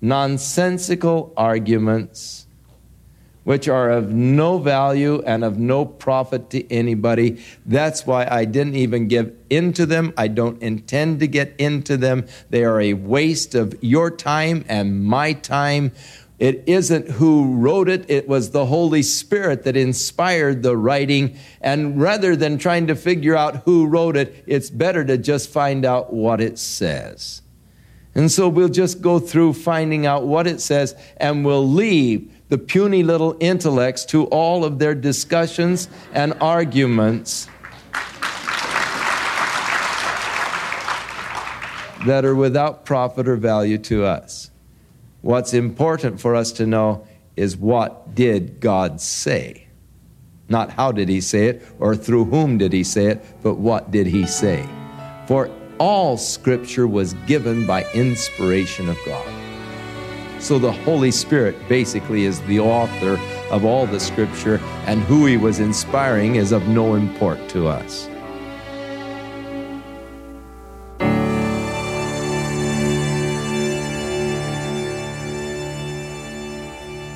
nonsensical 0.01 1.33
arguments 1.37 2.47
which 3.43 3.67
are 3.67 3.89
of 3.89 4.11
no 4.11 4.57
value 4.59 5.21
and 5.25 5.43
of 5.43 5.57
no 5.57 5.85
profit 5.85 6.49
to 6.51 6.71
anybody. 6.71 7.43
That's 7.65 8.05
why 8.05 8.27
I 8.29 8.45
didn't 8.45 8.75
even 8.75 9.07
give 9.07 9.35
into 9.49 9.85
them. 9.85 10.13
I 10.17 10.27
don't 10.27 10.61
intend 10.61 11.19
to 11.21 11.27
get 11.27 11.55
into 11.57 11.97
them. 11.97 12.27
They 12.49 12.63
are 12.63 12.79
a 12.79 12.93
waste 12.93 13.55
of 13.55 13.75
your 13.81 14.11
time 14.11 14.63
and 14.67 15.03
my 15.03 15.33
time. 15.33 15.91
It 16.37 16.63
isn't 16.65 17.07
who 17.07 17.53
wrote 17.55 17.87
it, 17.87 18.09
it 18.09 18.27
was 18.27 18.49
the 18.49 18.65
Holy 18.65 19.03
Spirit 19.03 19.63
that 19.65 19.77
inspired 19.77 20.63
the 20.63 20.75
writing. 20.75 21.37
And 21.61 22.01
rather 22.01 22.35
than 22.35 22.57
trying 22.57 22.87
to 22.87 22.95
figure 22.95 23.35
out 23.35 23.57
who 23.57 23.85
wrote 23.85 24.17
it, 24.17 24.43
it's 24.47 24.71
better 24.71 25.05
to 25.05 25.19
just 25.19 25.49
find 25.49 25.85
out 25.85 26.11
what 26.11 26.41
it 26.41 26.57
says. 26.57 27.43
And 28.15 28.31
so 28.31 28.49
we'll 28.49 28.69
just 28.69 29.01
go 29.01 29.19
through 29.19 29.53
finding 29.53 30.05
out 30.05 30.25
what 30.25 30.47
it 30.47 30.59
says, 30.59 30.95
and 31.17 31.45
we'll 31.45 31.67
leave 31.67 32.33
the 32.51 32.57
puny 32.57 33.01
little 33.01 33.37
intellects 33.39 34.03
to 34.03 34.25
all 34.25 34.65
of 34.65 34.77
their 34.77 34.93
discussions 34.93 35.87
and 36.11 36.33
arguments 36.41 37.47
that 42.05 42.25
are 42.25 42.35
without 42.35 42.83
profit 42.83 43.25
or 43.25 43.37
value 43.37 43.77
to 43.77 44.03
us. 44.03 44.51
What's 45.21 45.53
important 45.53 46.19
for 46.19 46.35
us 46.35 46.51
to 46.53 46.67
know 46.67 47.07
is 47.37 47.55
what 47.55 48.13
did 48.15 48.59
God 48.59 48.99
say? 48.99 49.69
Not 50.49 50.71
how 50.71 50.91
did 50.91 51.07
he 51.07 51.21
say 51.21 51.45
it 51.45 51.65
or 51.79 51.95
through 51.95 52.25
whom 52.25 52.57
did 52.57 52.73
he 52.73 52.83
say 52.83 53.05
it, 53.05 53.23
but 53.41 53.53
what 53.53 53.91
did 53.91 54.07
he 54.07 54.25
say? 54.25 54.67
For 55.25 55.49
all 55.77 56.17
scripture 56.17 56.85
was 56.85 57.13
given 57.27 57.65
by 57.65 57.89
inspiration 57.93 58.89
of 58.89 58.97
God. 59.05 59.40
So 60.41 60.57
the 60.57 60.71
Holy 60.71 61.11
Spirit 61.11 61.55
basically 61.69 62.25
is 62.25 62.41
the 62.41 62.59
author 62.59 63.19
of 63.51 63.63
all 63.63 63.85
the 63.85 63.99
scripture, 63.99 64.59
and 64.85 65.01
who 65.03 65.27
he 65.27 65.37
was 65.37 65.59
inspiring 65.59 66.35
is 66.35 66.51
of 66.51 66.67
no 66.67 66.95
import 66.95 67.47
to 67.49 67.67
us. 67.67 68.09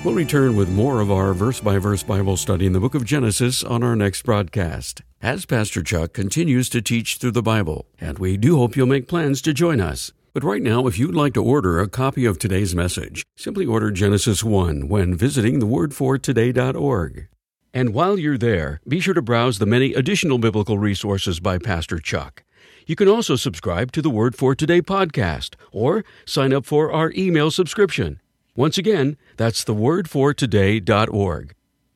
We'll 0.05 0.13
return 0.13 0.55
with 0.55 0.69
more 0.69 1.01
of 1.01 1.11
our 1.11 1.33
verse 1.33 1.59
by 1.59 1.79
verse 1.79 2.03
Bible 2.03 2.37
study 2.37 2.67
in 2.67 2.73
the 2.73 2.79
book 2.79 2.93
of 2.93 3.05
Genesis 3.05 3.63
on 3.63 3.81
our 3.81 3.95
next 3.95 4.21
broadcast, 4.21 5.01
as 5.19 5.47
Pastor 5.47 5.81
Chuck 5.81 6.13
continues 6.13 6.69
to 6.69 6.79
teach 6.79 7.17
through 7.17 7.31
the 7.31 7.41
Bible, 7.41 7.87
and 7.99 8.19
we 8.19 8.37
do 8.37 8.57
hope 8.57 8.75
you'll 8.75 8.85
make 8.85 9.07
plans 9.07 9.41
to 9.41 9.51
join 9.51 9.81
us. 9.81 10.11
But 10.35 10.43
right 10.43 10.61
now, 10.61 10.85
if 10.85 10.99
you'd 10.99 11.15
like 11.15 11.33
to 11.35 11.41
order 11.41 11.79
a 11.79 11.87
copy 11.87 12.25
of 12.25 12.37
today's 12.37 12.75
message, 12.75 13.25
simply 13.37 13.65
order 13.65 13.89
Genesis 13.89 14.43
1 14.43 14.89
when 14.89 15.15
visiting 15.15 15.61
thewordfortoday.org. 15.61 17.29
And 17.73 17.93
while 17.93 18.19
you're 18.19 18.37
there, 18.37 18.81
be 18.85 18.99
sure 18.99 19.13
to 19.13 19.21
browse 19.21 19.59
the 19.59 19.65
many 19.65 19.93
additional 19.93 20.37
biblical 20.37 20.77
resources 20.77 21.39
by 21.39 21.57
Pastor 21.57 21.99
Chuck. 21.99 22.43
You 22.85 22.97
can 22.97 23.07
also 23.07 23.37
subscribe 23.37 23.93
to 23.93 24.01
the 24.01 24.09
Word 24.09 24.35
for 24.35 24.53
Today 24.55 24.81
podcast 24.81 25.55
or 25.71 26.03
sign 26.25 26.51
up 26.51 26.65
for 26.65 26.91
our 26.91 27.13
email 27.15 27.49
subscription. 27.49 28.19
Once 28.57 28.77
again, 28.77 29.15
that's 29.37 29.63
thewordfortoday.org. 29.63 31.55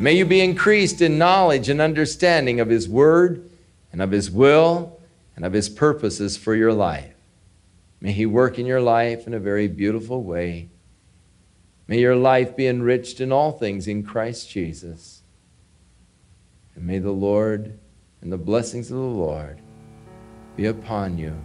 May 0.00 0.12
you 0.12 0.24
be 0.24 0.40
increased 0.40 1.00
in 1.00 1.18
knowledge 1.18 1.68
and 1.68 1.80
understanding 1.80 2.60
of 2.60 2.68
His 2.68 2.88
Word 2.88 3.50
and 3.92 4.00
of 4.00 4.12
His 4.12 4.30
will 4.30 5.00
and 5.34 5.44
of 5.44 5.52
His 5.52 5.68
purposes 5.68 6.36
for 6.36 6.54
your 6.54 6.72
life. 6.72 7.14
May 8.00 8.12
He 8.12 8.24
work 8.24 8.60
in 8.60 8.66
your 8.66 8.80
life 8.80 9.26
in 9.26 9.34
a 9.34 9.40
very 9.40 9.66
beautiful 9.66 10.22
way. 10.22 10.68
May 11.88 11.98
your 11.98 12.14
life 12.14 12.54
be 12.54 12.68
enriched 12.68 13.20
in 13.20 13.32
all 13.32 13.50
things 13.50 13.88
in 13.88 14.04
Christ 14.04 14.48
Jesus. 14.48 15.22
And 16.76 16.86
may 16.86 17.00
the 17.00 17.10
Lord 17.10 17.76
and 18.20 18.30
the 18.30 18.38
blessings 18.38 18.92
of 18.92 18.98
the 18.98 19.02
Lord 19.02 19.60
be 20.56 20.66
upon 20.66 21.18
you 21.18 21.36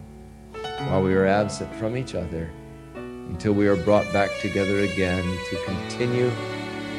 while 0.90 1.02
we 1.02 1.16
are 1.16 1.26
absent 1.26 1.74
from 1.76 1.98
each 1.98 2.14
other 2.14 2.52
until 2.94 3.54
we 3.54 3.68
are 3.68 3.76
brought 3.78 4.12
back 4.14 4.30
together 4.42 4.82
again 4.82 5.24
to 5.50 5.64
continue 5.66 6.30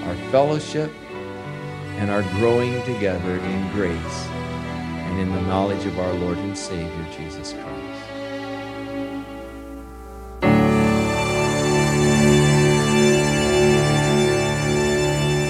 our 0.04 0.16
fellowship 0.32 0.90
and 1.98 2.11
are 2.11 2.22
growing 2.38 2.83
together 2.85 3.38
in 3.38 3.72
grace 3.72 4.26
and 5.14 5.20
in 5.20 5.30
the 5.33 5.42
knowledge 5.42 5.87
of 5.87 5.98
our 5.98 6.12
Lord 6.14 6.38
and 6.38 6.57
Savior, 6.57 7.07
Jesus 7.16 7.52
Christ. 7.52 7.94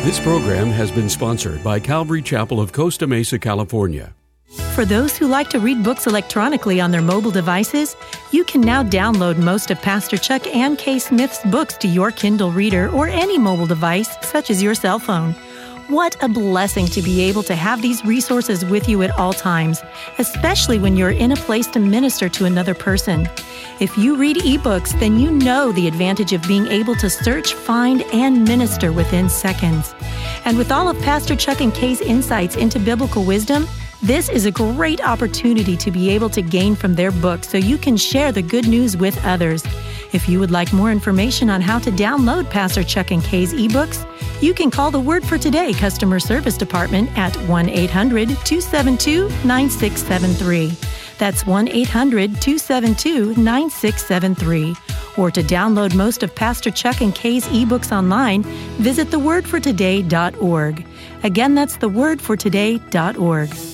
This 0.04 0.20
program 0.20 0.68
has 0.68 0.90
been 0.90 1.08
sponsored 1.08 1.64
by 1.64 1.80
Calvary 1.80 2.20
Chapel 2.20 2.60
of 2.60 2.72
Costa 2.72 3.06
Mesa, 3.06 3.38
California. 3.38 4.14
For 4.74 4.84
those 4.84 5.16
who 5.16 5.28
like 5.28 5.48
to 5.50 5.60
read 5.60 5.82
books 5.82 6.06
electronically 6.06 6.80
on 6.80 6.90
their 6.90 7.00
mobile 7.00 7.30
devices, 7.30 7.96
you 8.30 8.44
can 8.44 8.60
now 8.60 8.82
download 8.84 9.38
most 9.38 9.70
of 9.70 9.80
Pastor 9.80 10.18
Chuck 10.18 10.46
and 10.48 10.76
Kay 10.76 10.98
Smith's 10.98 11.42
books 11.46 11.76
to 11.78 11.88
your 11.88 12.10
Kindle 12.10 12.52
reader 12.52 12.90
or 12.90 13.08
any 13.08 13.38
mobile 13.38 13.66
device, 13.66 14.14
such 14.26 14.50
as 14.50 14.62
your 14.62 14.74
cell 14.74 14.98
phone. 14.98 15.34
What 15.88 16.16
a 16.22 16.28
blessing 16.28 16.86
to 16.86 17.02
be 17.02 17.20
able 17.24 17.42
to 17.42 17.54
have 17.54 17.82
these 17.82 18.02
resources 18.06 18.64
with 18.64 18.88
you 18.88 19.02
at 19.02 19.10
all 19.18 19.34
times, 19.34 19.82
especially 20.16 20.78
when 20.78 20.96
you're 20.96 21.10
in 21.10 21.30
a 21.30 21.36
place 21.36 21.66
to 21.68 21.78
minister 21.78 22.30
to 22.30 22.46
another 22.46 22.72
person. 22.72 23.28
If 23.80 23.98
you 23.98 24.16
read 24.16 24.38
ebooks, 24.38 24.98
then 24.98 25.18
you 25.18 25.30
know 25.30 25.72
the 25.72 25.86
advantage 25.86 26.32
of 26.32 26.42
being 26.48 26.68
able 26.68 26.94
to 26.96 27.10
search, 27.10 27.52
find, 27.52 28.00
and 28.14 28.48
minister 28.48 28.92
within 28.92 29.28
seconds. 29.28 29.94
And 30.46 30.56
with 30.56 30.72
all 30.72 30.88
of 30.88 30.98
Pastor 31.02 31.36
Chuck 31.36 31.60
and 31.60 31.74
Kay's 31.74 32.00
insights 32.00 32.56
into 32.56 32.78
biblical 32.78 33.22
wisdom, 33.22 33.68
this 34.02 34.30
is 34.30 34.46
a 34.46 34.50
great 34.50 35.02
opportunity 35.02 35.76
to 35.76 35.90
be 35.90 36.08
able 36.10 36.30
to 36.30 36.40
gain 36.40 36.76
from 36.76 36.94
their 36.94 37.10
book 37.10 37.44
so 37.44 37.58
you 37.58 37.76
can 37.76 37.98
share 37.98 38.32
the 38.32 38.42
good 38.42 38.66
news 38.66 38.96
with 38.96 39.22
others. 39.24 39.62
If 40.14 40.28
you 40.28 40.38
would 40.38 40.52
like 40.52 40.72
more 40.72 40.92
information 40.92 41.50
on 41.50 41.60
how 41.60 41.80
to 41.80 41.90
download 41.90 42.48
Pastor 42.48 42.84
Chuck 42.84 43.10
and 43.10 43.22
Kay's 43.24 43.52
ebooks, 43.52 44.06
you 44.40 44.54
can 44.54 44.70
call 44.70 44.92
the 44.92 45.00
Word 45.00 45.24
for 45.24 45.36
Today 45.36 45.72
customer 45.72 46.20
service 46.20 46.56
department 46.56 47.10
at 47.18 47.34
1 47.48 47.68
800 47.68 48.28
272 48.28 49.28
9673. 49.44 50.72
That's 51.18 51.44
1 51.44 51.66
800 51.66 52.40
272 52.40 53.34
9673. 53.34 54.76
Or 55.16 55.32
to 55.32 55.42
download 55.42 55.96
most 55.96 56.22
of 56.22 56.32
Pastor 56.32 56.70
Chuck 56.70 57.00
and 57.00 57.12
Kay's 57.12 57.46
ebooks 57.48 57.90
online, 57.90 58.44
visit 58.78 59.08
thewordfortoday.org. 59.08 60.86
Again, 61.24 61.54
that's 61.56 61.76
thewordfortoday.org. 61.76 63.73